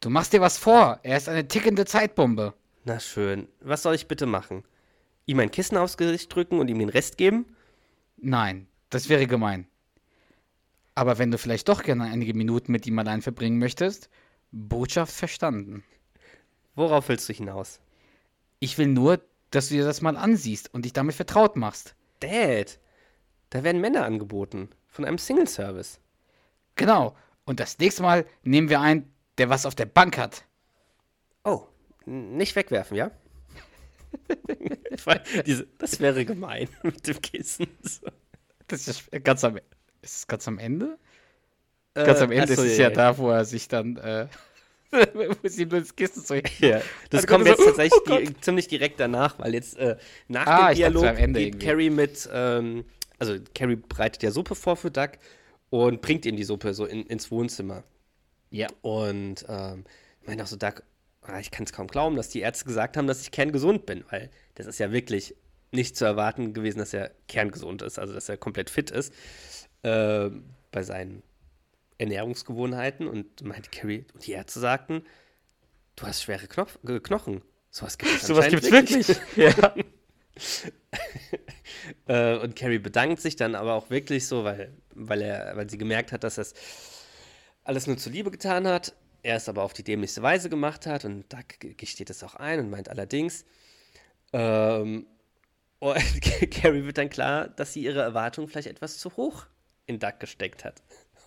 [0.00, 1.00] Du machst dir was vor.
[1.02, 2.54] Er ist eine tickende Zeitbombe.
[2.84, 3.48] Na schön.
[3.60, 4.64] Was soll ich bitte machen?
[5.26, 7.56] Ihm ein Kissen aufs Gesicht drücken und ihm den Rest geben?
[8.16, 9.66] Nein, das wäre gemein.
[10.94, 14.10] Aber wenn du vielleicht doch gerne einige Minuten mit ihm allein verbringen möchtest,
[14.50, 15.84] Botschaft verstanden.
[16.74, 17.80] Worauf willst du hinaus?
[18.58, 19.20] Ich will nur,
[19.50, 21.94] dass du dir das mal ansiehst und dich damit vertraut machst.
[22.20, 22.78] Dad,
[23.50, 24.70] da werden Männer angeboten.
[24.88, 26.00] Von einem Single-Service.
[26.76, 27.16] Genau.
[27.44, 30.44] Und das nächste Mal nehmen wir einen, der was auf der Bank hat.
[31.44, 31.66] Oh,
[32.06, 33.10] nicht wegwerfen, ja?
[35.78, 37.66] Das wäre gemein mit dem Kissen.
[38.68, 39.58] Das ist ganz am,
[40.02, 40.98] ist es ganz am Ende?
[41.94, 44.26] Äh, Ganz am Ende achso, ist es ja, da, wo er sich dann, äh,
[44.92, 46.80] wo sie das Kissen so Ja,
[47.10, 49.96] das Also kommt so, jetzt oh, tatsächlich oh ziemlich direkt danach, weil jetzt äh,
[50.28, 51.66] nach Ah, dem ich dachte, Dialog Ende geht irgendwie.
[51.66, 52.84] Carrie mit, ähm,
[53.18, 55.10] also Carrie bereitet ja Suppe vor für Doug
[55.70, 57.84] und bringt ihm die Suppe so in, ins Wohnzimmer.
[58.50, 58.68] Ja.
[58.82, 59.84] Und ähm,
[60.26, 60.82] meint auch so, Doug,
[61.22, 64.04] ah, ich kann es kaum glauben, dass die Ärzte gesagt haben, dass ich kerngesund bin,
[64.10, 65.34] weil das ist ja wirklich
[65.72, 69.12] nicht zu erwarten gewesen, dass er kerngesund ist, also dass er komplett fit ist
[69.82, 70.30] äh,
[70.70, 71.22] bei seinen
[71.98, 73.06] Ernährungsgewohnheiten.
[73.08, 75.04] Und meinte Carrie, und die Ärzte sagten,
[75.96, 77.42] du hast schwere Knopf äh, Knochen.
[77.70, 79.06] Sowas gibt es Sowas gibt's wirklich.
[79.36, 79.74] ja.
[82.06, 85.78] Äh, und Carrie bedankt sich dann aber auch wirklich so, weil, weil, er, weil sie
[85.78, 86.54] gemerkt hat, dass er es
[87.64, 88.94] alles nur zur Liebe getan hat.
[89.22, 91.40] Er es aber auf die dämlichste Weise gemacht hat und da
[91.76, 93.44] gesteht es auch ein und meint allerdings.
[94.32, 95.06] Ähm,
[95.78, 96.20] und
[96.50, 99.46] Carrie wird dann klar, dass sie ihre Erwartungen vielleicht etwas zu hoch
[99.92, 100.82] in Duck gesteckt hat.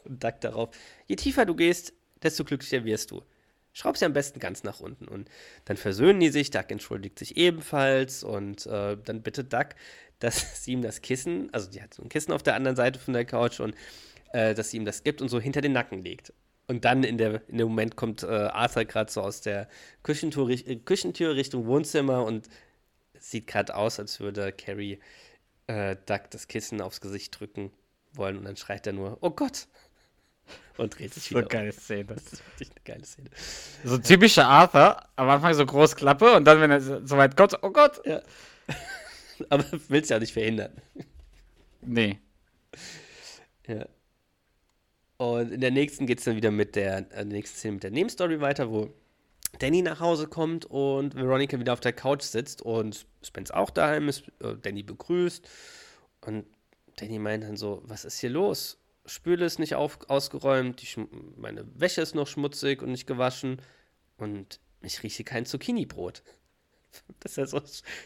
[0.05, 0.70] Und Duck darauf,
[1.07, 3.24] je tiefer du gehst, desto glücklicher wirst du.
[3.74, 5.07] Schraub sie am besten ganz nach unten.
[5.07, 5.30] Und
[5.66, 9.70] dann versöhnen die sich, Duck entschuldigt sich ebenfalls und äh, dann bittet Duck,
[10.20, 12.99] dass sie ihm das Kissen, also die hat so ein Kissen auf der anderen Seite
[12.99, 13.76] von der Couch und
[14.32, 16.34] äh, dass sie ihm das gibt und so hinter den Nacken legt.
[16.68, 19.68] Und dann in, der, in dem Moment kommt äh, Arthur gerade so aus der
[20.03, 22.47] Küchentür, äh, Küchentür Richtung Wohnzimmer und
[23.20, 24.99] sieht gerade aus, als würde Carrie
[25.68, 27.72] äh, Duck das Kissen aufs Gesicht drücken
[28.18, 29.68] wollen und dann schreit er nur, oh Gott!
[30.78, 31.39] Und dreht sich So wieder.
[31.39, 31.49] eine um.
[31.49, 32.05] geile Szene.
[32.05, 33.30] Das ist wirklich eine geile Szene.
[33.84, 37.38] So typischer Arthur, am Anfang so groß Klappe und dann, wenn er so so weit
[37.38, 38.05] kommt, oh Gott.
[38.05, 38.22] Ja.
[39.49, 40.74] Aber willst ja nicht verhindern.
[41.82, 42.20] Nee.
[43.68, 43.86] Ja.
[45.18, 47.84] Und in der nächsten geht es dann wieder mit der, äh, der nächsten Szene mit
[47.84, 48.93] der Nebenstory weiter, wo
[49.59, 54.09] Danny nach Hause kommt und Veronica wieder auf der Couch sitzt und Spence auch daheim
[54.09, 55.47] ist, äh, Danny begrüßt
[56.22, 56.45] und
[56.96, 58.78] Danny meint dann so, was ist hier los?
[59.06, 60.84] Spüle ist nicht auf, ausgeräumt,
[61.38, 63.62] meine Wäsche ist noch schmutzig und nicht gewaschen
[64.18, 66.24] und ich rieche kein Zucchini-Brot.
[67.20, 67.62] Dass er so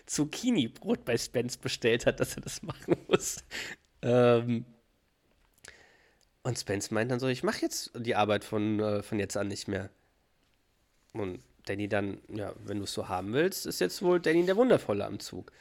[0.05, 3.37] Zucchini-Brot bei Spence bestellt hat, dass er das machen muss.
[4.01, 4.65] Ähm,
[6.41, 9.47] und Spence meint dann so, ich mache jetzt die Arbeit von, äh, von jetzt an
[9.47, 9.89] nicht mehr.
[11.13, 14.57] Und Danny dann, ja, wenn du es so haben willst, ist jetzt wohl Danny der
[14.57, 15.51] Wundervolle am Zug.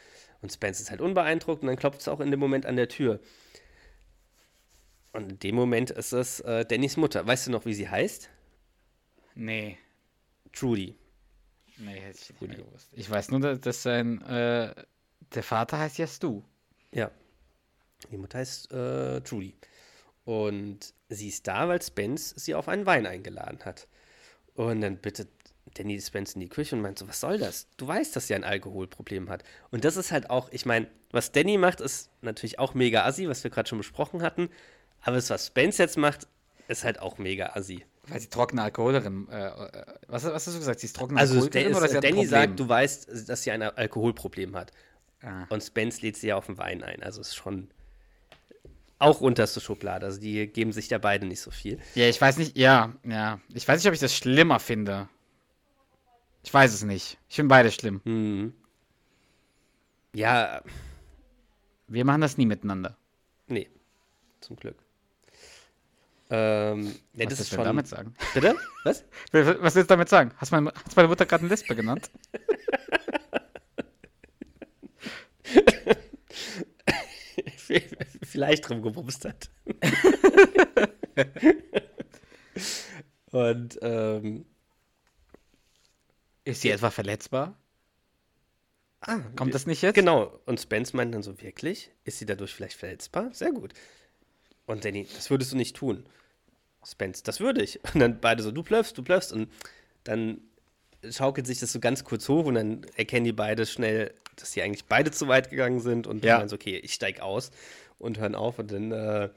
[0.41, 2.89] Und Spence ist halt unbeeindruckt und dann klopft es auch in dem Moment an der
[2.89, 3.20] Tür.
[5.12, 7.26] Und in dem Moment ist es äh, Dannys Mutter.
[7.26, 8.30] Weißt du noch, wie sie heißt?
[9.34, 9.78] Nee.
[10.53, 10.97] Trudy.
[11.78, 12.89] Nee, hätte ich nicht gewusst.
[12.93, 14.74] Ich weiß nur, dass, dass sein, äh,
[15.34, 16.43] der Vater heißt ja Stu.
[16.93, 17.11] Ja.
[18.11, 19.57] Die Mutter heißt äh, Trudy.
[20.24, 23.89] Und sie ist da, weil Spence sie auf einen Wein eingeladen hat.
[24.55, 25.38] Und dann bittet
[25.75, 27.66] Danny Spence in die Küche und meint so, was soll das?
[27.77, 29.45] Du weißt, dass sie ein Alkoholproblem hat.
[29.71, 33.29] Und das ist halt auch, ich meine, was Danny macht, ist natürlich auch mega assi,
[33.29, 34.49] was wir gerade schon besprochen hatten.
[35.03, 36.27] Aber das, was Spence jetzt macht,
[36.69, 37.85] ist halt auch mega assi.
[38.09, 40.81] Weil sie trockene Alkoholikerin, äh, äh, was, was hast du gesagt?
[40.81, 42.29] Sie ist trockene Also Alkoholikerin der oder sie Danny Problem?
[42.29, 44.73] sagt, du weißt, dass sie ein Alkoholproblem hat.
[45.23, 45.45] Ah.
[45.51, 47.03] Und Spence lädt sie ja auf den Wein ein.
[47.03, 47.69] Also ist schon
[48.99, 50.07] auch unterste Schublade.
[50.07, 51.79] Also die geben sich da beide nicht so viel.
[51.95, 53.41] Ja, ich weiß nicht, ja, ja.
[53.55, 55.09] Ich weiß nicht, ob ich das schlimmer finde.
[56.49, 57.18] Ich weiß es nicht.
[57.28, 58.01] Ich finde beide schlimm.
[58.07, 58.55] Hm.
[60.14, 60.62] Ja,
[61.88, 62.96] Wir machen das nie miteinander.
[63.49, 63.68] nee,
[64.40, 64.78] zum Glück.
[66.30, 67.64] Ähm, nee, Was das ist willst du schon.
[67.66, 68.14] damit sagen?
[68.32, 68.57] Bitte?
[68.84, 69.05] Was?
[69.32, 70.32] Was willst du damit sagen?
[70.38, 72.11] Hast meine, hast meine Mutter gerade eine Lesbe genannt?
[78.22, 79.51] vielleicht rumgebumst hat.
[83.32, 84.46] Und ähm,
[86.49, 87.57] Ist sie etwa verletzbar?
[89.03, 89.94] ah, Kommt das nicht jetzt?
[89.94, 90.40] Genau.
[90.46, 91.90] Und Spence meint dann so, wirklich?
[92.05, 93.28] Ist sie dadurch vielleicht verletzbar?
[93.34, 93.74] Sehr gut.
[94.66, 96.07] Und Danny, das würdest du nicht tun.
[96.84, 97.78] Spence, das würde ich.
[97.94, 99.32] Und dann beide so, du blöffst, du blöffst.
[99.32, 99.51] Und
[100.05, 100.40] dann
[101.11, 104.62] schaukelt sich das so ganz kurz hoch und dann erkennen die beide schnell, dass sie
[104.62, 106.38] eigentlich beide zu weit gegangen sind und Ja.
[106.38, 107.51] dann so, okay, ich steig aus
[107.99, 108.59] und hören auf.
[108.59, 109.28] Und dann äh,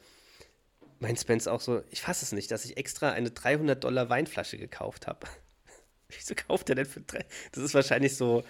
[1.00, 4.58] meint Spence auch so, ich fasse es nicht, dass ich extra eine 300 Dollar Weinflasche
[4.58, 5.28] gekauft habe.
[6.18, 7.26] Wieso kauft er denn für drei?
[7.52, 8.44] Das ist wahrscheinlich so,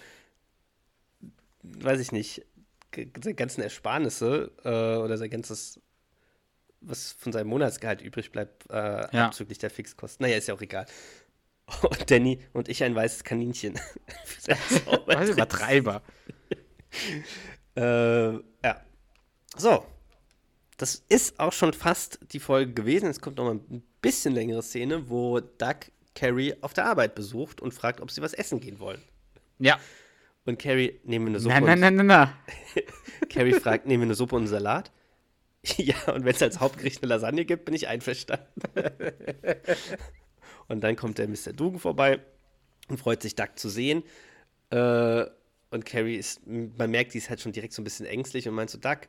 [1.63, 2.45] weiß ich nicht,
[3.23, 5.79] seine ganzen Ersparnisse äh, oder sein ganzes,
[6.81, 8.73] was von seinem Monatsgehalt übrig bleibt, äh,
[9.15, 9.27] Ja.
[9.27, 10.23] abzüglich der Fixkosten.
[10.25, 10.85] Naja, ist ja auch egal.
[11.83, 13.79] Und Danny und ich ein weißes Kaninchen.
[14.39, 15.29] Zaubertricks.
[15.29, 16.01] Übertreiber.
[17.77, 18.85] Äh, ja.
[19.55, 19.85] So.
[20.77, 23.05] Das ist auch schon fast die Folge gewesen.
[23.05, 25.75] Jetzt kommt noch mal ein bisschen längere Szene, wo Doug
[26.15, 29.01] Carrie auf der Arbeit besucht und fragt, ob sie was essen gehen wollen.
[29.59, 29.79] Ja.
[30.45, 31.53] Und Carrie, nehmen wir eine Suppe.
[31.61, 32.33] Nein, nein, nein, nein, nein.
[33.21, 34.91] Und, Carrie fragt, nehmen wir eine Suppe und einen Salat?
[35.77, 38.61] Ja, und wenn es als Hauptgericht eine Lasagne gibt, bin ich einverstanden.
[40.67, 41.53] und dann kommt der Mr.
[41.53, 42.19] Dugan vorbei
[42.89, 44.01] und freut sich, Doug zu sehen.
[44.71, 45.25] Äh,
[45.69, 48.55] und Carrie ist, man merkt, die ist halt schon direkt so ein bisschen ängstlich und
[48.55, 49.01] meint so, Doug,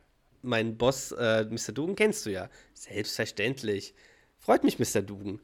[0.43, 1.71] mein Boss, äh, Mr.
[1.73, 2.49] Dugan, kennst du ja.
[2.73, 3.95] Selbstverständlich.
[4.37, 5.01] Freut mich, Mr.
[5.01, 5.39] Dugan.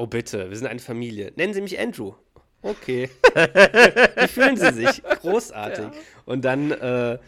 [0.00, 1.30] Oh, bitte, wir sind eine Familie.
[1.36, 2.14] Nennen Sie mich Andrew.
[2.62, 3.10] Okay.
[3.34, 5.02] Wie fühlen Sie sich?
[5.20, 5.88] Großartig.
[6.24, 7.18] Und dann äh,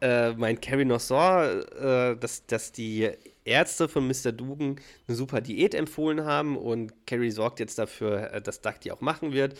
[0.00, 3.10] äh, meint Carrie noch so, äh, dass, dass die
[3.44, 4.30] Ärzte von Mr.
[4.30, 4.76] Dugan
[5.08, 9.00] eine super Diät empfohlen haben und Carrie sorgt jetzt dafür, äh, dass Doug die auch
[9.00, 9.58] machen wird.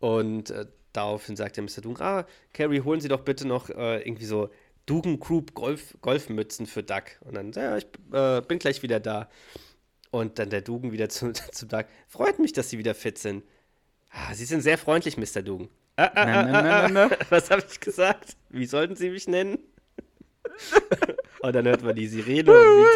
[0.00, 1.82] Und äh, daraufhin sagt der Mr.
[1.82, 4.50] Dugan, ah, Carrie, holen Sie doch bitte noch äh, irgendwie so
[4.86, 7.04] Dugan Group Golf, Golfmützen für Doug.
[7.20, 9.28] Und dann, ja, ich äh, bin gleich wieder da.
[10.10, 11.84] Und dann der Dugan wieder zu, zu Doug.
[12.08, 13.44] Freut mich, dass Sie wieder fit sind.
[14.10, 15.42] Ah, Sie sind sehr freundlich, Mr.
[15.42, 15.68] Dugan.
[15.96, 17.16] Ah, ah, ah, nein, ah, nein, nein, ah.
[17.30, 18.36] Was habe ich gesagt?
[18.48, 19.58] Wie sollten Sie mich nennen?
[21.42, 22.86] und dann hört man die Sirene und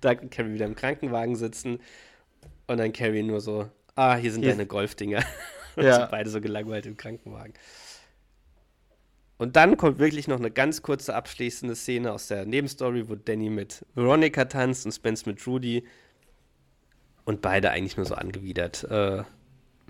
[0.00, 1.80] Doug und Carrie wieder im Krankenwagen sitzen.
[2.68, 5.22] Und dann Carrie nur so, ah, hier sind Hier- deine Golfdinger.
[5.76, 5.96] Und Ja.
[5.96, 7.52] sind beide so gelangweilt im Krankenwagen.
[9.38, 13.50] Und dann kommt wirklich noch eine ganz kurze abschließende Szene aus der Nebenstory, wo Danny
[13.50, 15.84] mit Veronica tanzt und Spence mit Rudy.
[17.26, 19.22] Und beide eigentlich nur so angewidert äh,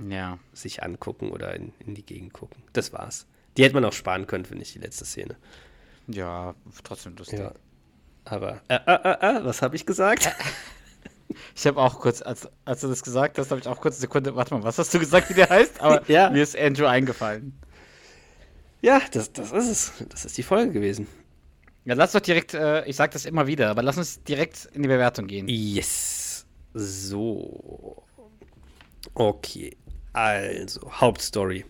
[0.08, 0.38] Ja.
[0.52, 2.60] sich angucken oder in, in die Gegend gucken.
[2.72, 3.26] Das war's.
[3.56, 5.36] Die hätte man auch sparen können, finde ich, die letzte Szene.
[6.08, 7.38] Ja, trotzdem lustig.
[7.38, 7.52] Ja.
[8.24, 10.34] Aber, äh, äh, äh, äh, was habe ich gesagt?
[11.54, 14.02] Ich habe auch kurz, als, als du das gesagt hast, habe ich auch kurz eine
[14.02, 15.80] Sekunde, warte mal, was hast du gesagt, wie der heißt?
[15.80, 16.30] Aber Ja.
[16.30, 17.52] mir ist Andrew eingefallen.
[18.80, 19.92] ja, das, das ist es.
[20.08, 21.08] Das ist die Folge gewesen.
[21.84, 24.82] Ja, lass doch direkt, äh, ich sag das immer wieder, aber lass uns direkt in
[24.82, 25.46] die Bewertung gehen.
[25.48, 26.25] Yes.
[26.78, 28.02] So.
[29.14, 29.76] Okay.
[30.12, 31.64] Also, Hauptstory.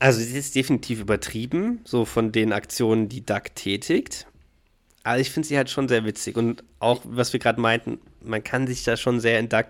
[0.00, 4.26] Also, sie ist definitiv übertrieben, so von den Aktionen, die Duck tätigt.
[5.04, 6.36] Aber ich finde sie halt schon sehr witzig.
[6.36, 9.68] Und auch, was wir gerade meinten, man kann sich da schon sehr in Duck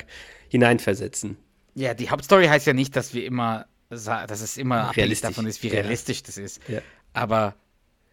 [0.49, 1.37] hineinversetzen.
[1.75, 5.29] Ja, die Hauptstory heißt ja nicht, dass wir immer, dass es immer abhängig Realistisch.
[5.29, 5.75] davon ist, wie Ja.
[5.75, 6.61] realistisch das ist.
[6.69, 6.81] Ja.
[7.13, 7.55] Aber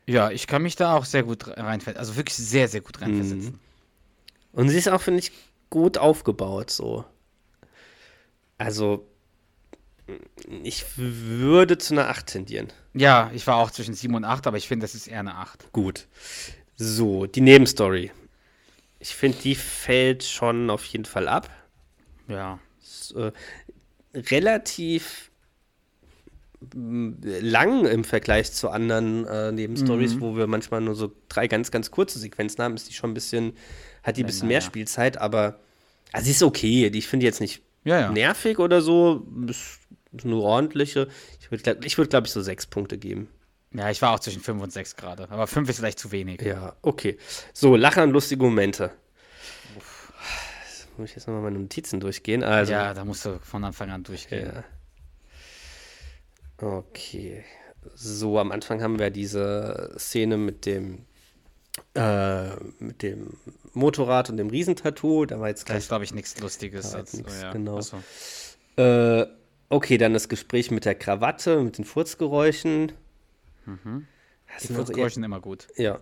[0.06, 3.60] ja, ich kann mich da auch sehr gut reinversetzen, also wirklich sehr, sehr gut Mhm.
[4.54, 5.32] Und sie ist auch, finde ich,
[5.70, 7.06] gut aufgebaut, so.
[8.58, 9.08] Also,
[10.64, 12.68] ich würde zu einer 8 tendieren.
[12.94, 15.36] Ja, ich war auch zwischen 7 und 8, aber ich finde, das ist eher eine
[15.36, 15.72] 8.
[15.72, 16.08] Gut.
[16.76, 18.12] So, die Nebenstory.
[19.00, 21.50] Ich finde, die fällt schon auf jeden Fall ab.
[22.28, 22.60] Ja.
[22.82, 23.32] Ist, äh,
[24.14, 25.32] relativ
[26.74, 31.90] lang im Vergleich zu anderen äh, Nebenstories, wo wir manchmal nur so drei ganz, ganz
[31.90, 33.54] kurze Sequenzen haben, ist die schon ein bisschen,
[34.04, 34.66] hat die ein bisschen mehr ja.
[34.66, 35.60] Spielzeit, aber
[36.12, 36.90] also sie ist okay.
[36.90, 38.12] Die- Ich finde die jetzt nicht Ja, ja.
[38.12, 39.26] nervig oder so.
[39.48, 39.80] Ist,
[40.14, 41.08] ist eine ordentliche.
[41.40, 43.30] Ich würde, ich würd, glaube ich, so sechs Punkte geben.
[43.74, 45.30] Ja, ich war auch zwischen 5 und 6 gerade.
[45.32, 46.42] Aber 5 ist vielleicht zu wenig.
[46.42, 47.18] Ja, okay.
[47.54, 48.92] So, Lacher und lustige Momente.
[50.98, 52.44] Muss ich jetzt nochmal meine Notizen durchgehen?
[52.44, 54.52] Also, ja, da musst du von Anfang an durchgehen.
[54.54, 54.64] ja.
[56.68, 57.44] Okay.
[57.96, 61.06] So, am Anfang haben wir diese Szene mit dem,
[61.96, 62.50] äh,
[62.80, 63.38] mit dem
[63.74, 65.26] Motorrad und dem Riesentattoo.
[65.26, 66.94] Da war jetzt gleich ist, glaube ich, nichts Lustiges.
[66.94, 67.52] Ist nix, ja.
[67.52, 67.78] genau.
[67.78, 67.98] Achso.
[68.78, 69.26] Äh,
[69.70, 72.92] okay, dann das Gespräch mit der Krawatte, mit den Furzgeräuschen.
[73.66, 75.68] Das Die sind auch eher- Furzgeräusche sind immer gut.
[75.78, 76.00] Ja.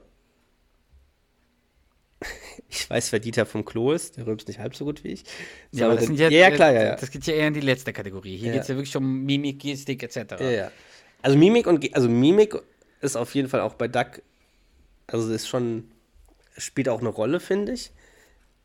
[2.71, 4.17] Ich weiß, wer Dieter vom Klo ist.
[4.17, 5.23] Der rülpst nicht halb so gut wie ich.
[5.71, 6.95] Ja, aber das sind ja, ja, klar, ja, ja.
[6.95, 8.37] Das geht ja eher in die letzte Kategorie.
[8.37, 8.53] Hier Ja.
[8.53, 10.39] geht es ja wirklich um Mimik, Gestik etc.
[10.39, 10.71] ja, ja.
[11.23, 12.55] Also Mimik und also Mimik
[13.01, 14.21] ist auf jeden Fall auch bei Duck,
[15.11, 15.89] also ist schon,
[16.57, 17.91] spielt auch eine Rolle, finde ich.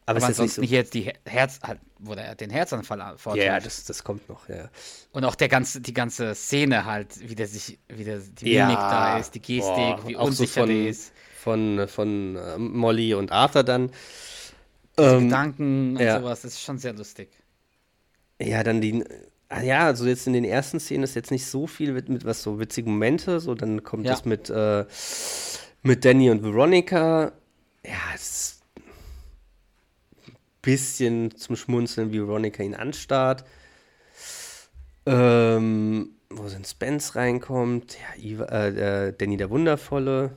[0.06, 3.46] Aber, ist aber jetzt ansonsten nicht jetzt die Herz, halt, wo der den Herzanfall vortäuscht.
[3.46, 4.68] ja, das, das kommt noch, ja.
[5.12, 8.66] Und auch der ganze, die ganze Szene halt, wie der sich, wie der, die Ja.
[8.66, 12.36] Mimik da ist, die Gestik, Boah, wie auch so unsicher von- die ist, Von, von
[12.36, 13.90] äh, Molly und Arthur dann.
[14.98, 16.20] Ähm, Gedanken und ja.
[16.20, 17.28] sowas, das ist schon sehr lustig.
[18.40, 19.04] Ja, dann die.
[19.48, 22.24] Ah ja, also jetzt in den ersten Szenen ist jetzt nicht so viel mit, mit
[22.24, 23.40] was so witzige Momente.
[23.40, 24.12] So, dann kommt Ja.
[24.12, 24.84] das mit, äh,
[25.84, 27.32] mit Danny und Veronica.
[27.86, 28.62] Ja, es ist
[30.26, 30.32] ein
[30.62, 33.44] bisschen zum Schmunzeln, wie Veronica ihn anstarrt.
[35.06, 37.96] Ähm, wo dann Spence reinkommt.
[37.98, 40.36] Ja, Iva, äh, äh, Danny der Wundervolle.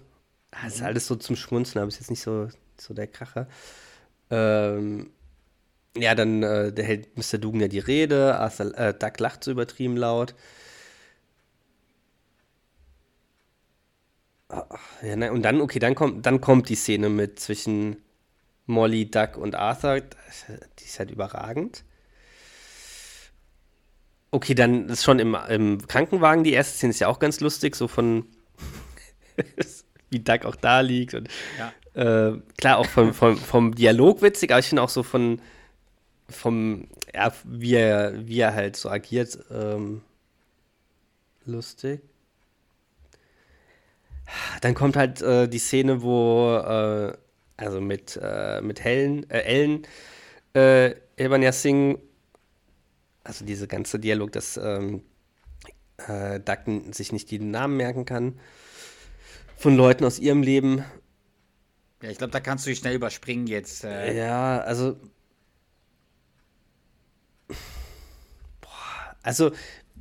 [0.51, 0.67] Ah, Mhm.
[0.67, 3.47] ist alles so zum Schmunzeln, aber ist jetzt nicht so, so der Kracher.
[4.29, 5.11] Ähm,
[5.97, 7.37] ja, dann äh, hält Mr.
[7.39, 10.35] Dugan ja die Rede, Arthur, äh, Doug lacht so übertrieben laut.
[14.49, 17.97] Ja, ne, und dann, okay, dann kommt, dann kommt die Szene mit zwischen
[18.65, 20.01] Molly, Doug und Arthur.
[20.01, 21.83] Die ist halt überragend.
[24.31, 27.75] Okay, dann ist schon im, im Krankenwagen die erste Szene ist ja auch ganz lustig,
[27.75, 28.25] so von
[30.09, 31.73] wie Doug auch da liegt und Ja.
[32.31, 35.41] äh, klar, auch vom, vom, vom Dialog witzig, aber ich finde auch so von
[36.29, 40.01] vom, ja, wie er, wie er halt so agiert, ähm,
[41.45, 42.01] lustig.
[44.61, 47.13] Dann kommt halt äh, die Szene, wo, äh,
[47.57, 49.88] also mit, äh, mit Helen, äh, Ellen,
[50.53, 51.99] äh, Ebanya Singh,
[53.23, 55.03] also diese ganze Dialog, dass ähm,
[56.07, 58.39] äh, Doug sich nicht die Namen merken kann
[59.57, 60.84] von Leuten aus ihrem Leben.
[62.01, 63.84] Ja, ich glaube, da kannst du dich schnell überspringen jetzt.
[63.84, 64.97] Äh, Ja, also.
[68.61, 69.51] Boah, also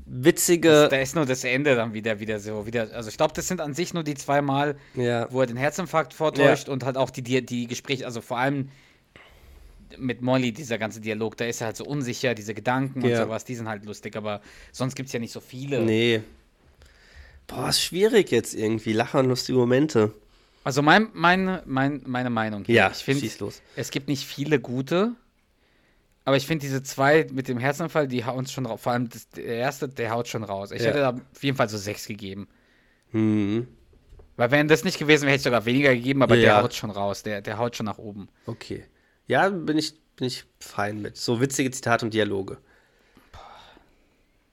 [0.06, 0.88] witzige.
[0.90, 2.66] Da ist nur das Ende dann wieder, wieder so.
[2.66, 5.46] Wieder, also ich glaube, das sind an sich nur die zwei Mal, Ja, wo er
[5.46, 8.70] den Herzinfarkt vortäuscht und halt auch die, die, die Gespräche, also vor allem
[9.98, 13.24] mit Molly, dieser ganze Dialog, da ist er halt so unsicher, diese Gedanken und Ja.
[13.24, 14.40] sowas, die sind halt lustig, aber
[14.72, 15.80] sonst gibt es ja nicht so viele.
[15.82, 16.22] nee.
[17.48, 18.92] Boah, ist schwierig jetzt irgendwie.
[18.92, 20.12] Lacher und lustige Momente.
[20.64, 23.24] Also mein, mein, mein, meine Meinung hier, Ja, ich finde,
[23.76, 25.12] es gibt nicht viele gute,
[26.26, 28.80] aber ich finde diese zwei mit dem Herzinfall, die hauen schon raus.
[28.82, 30.70] Vor allem das, der erste, der haut schon raus.
[30.72, 30.88] Ich Ja.
[30.88, 32.48] hätte da auf jeden Fall so sechs gegeben.
[33.12, 33.66] Hm,
[34.36, 36.42] Weil wenn das nicht gewesen wäre, hätte ich sogar weniger gegeben, aber Ja.
[36.42, 37.22] der haut schon raus.
[37.22, 38.28] Der, der haut schon nach oben.
[38.44, 38.84] okay.
[39.28, 41.16] Ja, bin ich, bin ich fein mit.
[41.16, 42.58] So witzige Zitate und Dialoge.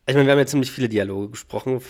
[0.06, 1.82] Ich meine, wir haben ja ziemlich viele Dialoge gesprochen.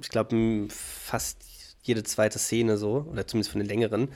[0.00, 1.38] Ich glaube, fast
[1.82, 4.08] jede zweite Szene so, oder zumindest von den längeren.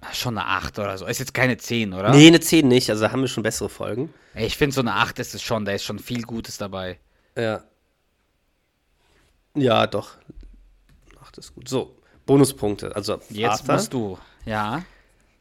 [0.00, 1.06] Ah, Schon eine 8 oder so.
[1.06, 2.10] Ist jetzt keine 10, oder?
[2.10, 4.14] Nee, eine 10 nicht, also da haben wir schon bessere Folgen.
[4.34, 5.64] Ich finde, so eine 8 ist es schon.
[5.64, 6.98] Da ist schon viel Gutes dabei.
[7.36, 7.64] Ja.
[9.54, 10.16] Ja, doch.
[11.20, 11.68] Ach, das ist gut.
[11.68, 11.96] So,
[12.26, 12.94] Bonuspunkte.
[12.94, 14.18] Also, Jetzt Arthur, musst du.
[14.44, 14.84] Ja.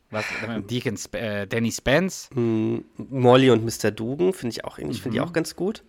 [0.10, 0.26] Was?
[0.70, 2.30] Deacon Sp äh, Danny Spence.
[2.34, 3.92] mh, Molly und Mr.
[3.92, 5.84] Dugan finde ich auch irgendwie, finde ich auch ganz gut.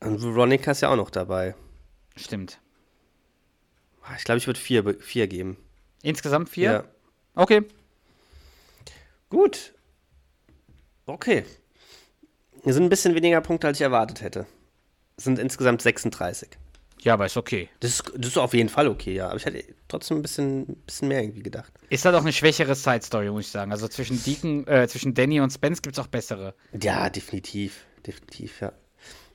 [0.00, 1.54] Und Veronica ist ja auch noch dabei.
[2.14, 2.60] Stimmt.
[4.02, 5.56] Ah, Ich glaube, ich würde vier, vier geben.
[6.04, 6.70] Insgesamt 4?
[6.70, 6.84] Ja.
[7.34, 7.62] Okay.
[9.30, 9.72] Gut.
[11.06, 11.44] Okay.
[12.62, 14.46] Hier sind ein bisschen weniger Punkte, als ich erwartet hätte.
[15.16, 16.50] Es sind insgesamt 36.
[17.00, 17.68] Ja, aber ist okay.
[17.80, 19.28] Das ist, das ist auf jeden Fall okay, ja.
[19.28, 21.72] Aber ich hätte trotzdem ein bisschen, bisschen mehr irgendwie gedacht.
[21.88, 23.72] Ist halt auch eine schwächere Side-Story, muss ich sagen.
[23.72, 26.54] Also zwischen Deacon, äh, zwischen Danny und Spence gibt es auch bessere.
[26.80, 27.86] Ja, definitiv.
[28.06, 28.72] Definitiv, ja.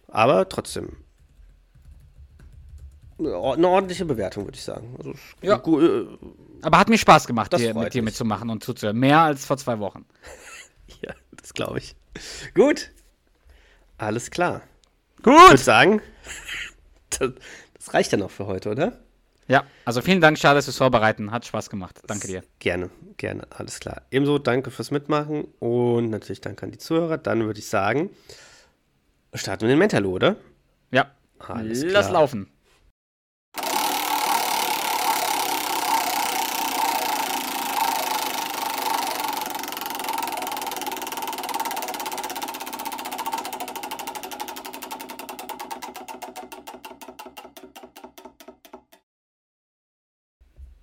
[0.08, 0.98] Aber trotzdem.
[3.20, 4.96] Eine ordentliche Bewertung, würde ich sagen.
[4.98, 5.58] Also, Ja.
[5.58, 6.08] gu- äh,
[6.62, 8.98] Aber hat mir Spaß gemacht, freut mit dir mitzumachen und zuzuhören.
[8.98, 10.06] Mehr als vor zwei Wochen.
[11.02, 11.96] ja, das glaube ich.
[12.56, 12.92] Gut.
[13.98, 14.62] Alles klar.
[15.18, 15.34] Ich Gut.
[15.50, 16.02] würde sagen,
[17.10, 17.32] das,
[17.74, 19.00] das reicht ja noch für heute, oder?
[19.50, 21.32] Ja, also vielen Dank, Charles, fürs Vorbereiten.
[21.32, 22.00] Hat Spaß gemacht.
[22.08, 22.44] Danke dir.
[22.60, 24.04] Gerne, gerne, alles klar.
[24.12, 27.18] Ebenso danke fürs Mitmachen und natürlich danke an die Zuhörer.
[27.18, 28.12] Dann würde ich sagen,
[29.34, 30.36] starten wir den Mentalo, oder?
[30.92, 31.12] Ja.
[31.40, 32.22] Alles Lass klar.
[32.22, 32.48] laufen.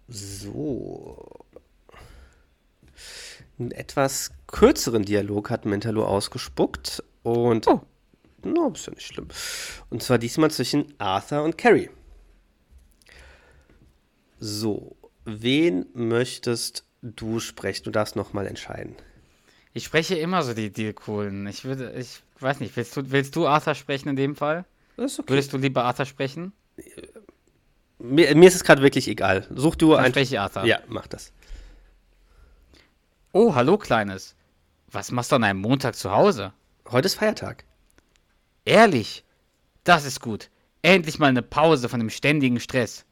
[0.08, 1.44] So.
[3.58, 7.66] Einen etwas kürzeren Dialog hat Mentalo ausgespuckt und.
[7.66, 7.80] Oh.
[8.44, 9.28] No, ist ja nicht schlimm.
[9.88, 11.88] Und zwar diesmal zwischen Arthur und Carrie.
[14.38, 17.84] So, wen möchtest du sprechen?
[17.84, 18.94] Du darfst nochmal entscheiden.
[19.72, 21.46] Ich spreche immer so die, die coolen.
[21.46, 24.66] Ich würde, ich weiß nicht, willst du, willst du Arthur sprechen in dem Fall?
[24.96, 25.30] Das ist okay.
[25.30, 26.52] Würdest du lieber Arthur sprechen?
[27.98, 29.46] Mir, mir ist es gerade wirklich egal.
[29.54, 30.12] Such du Dann ein.
[30.12, 30.66] spreche ich Arthur.
[30.66, 31.32] Ja, mach das.
[33.38, 34.34] Oh, hallo, Kleines.
[34.90, 36.54] Was machst du an einem Montag zu Hause?
[36.90, 37.64] Heute ist Feiertag.
[38.64, 39.26] Ehrlich?
[39.84, 40.48] Das ist gut.
[40.80, 43.04] Endlich mal eine Pause von dem ständigen Stress.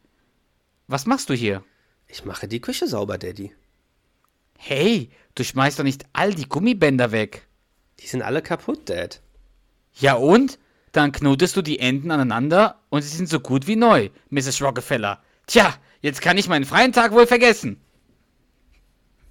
[0.86, 1.62] Was machst du hier?
[2.06, 3.54] Ich mache die Küche sauber, Daddy.
[4.56, 7.46] Hey, du schmeißt doch nicht all die Gummibänder weg.
[8.00, 9.20] Die sind alle kaputt, Dad.
[9.92, 10.58] Ja und?
[10.92, 14.62] Dann knotest du die Enden aneinander und sie sind so gut wie neu, Mrs.
[14.62, 15.22] Rockefeller.
[15.46, 17.83] Tja, jetzt kann ich meinen freien Tag wohl vergessen.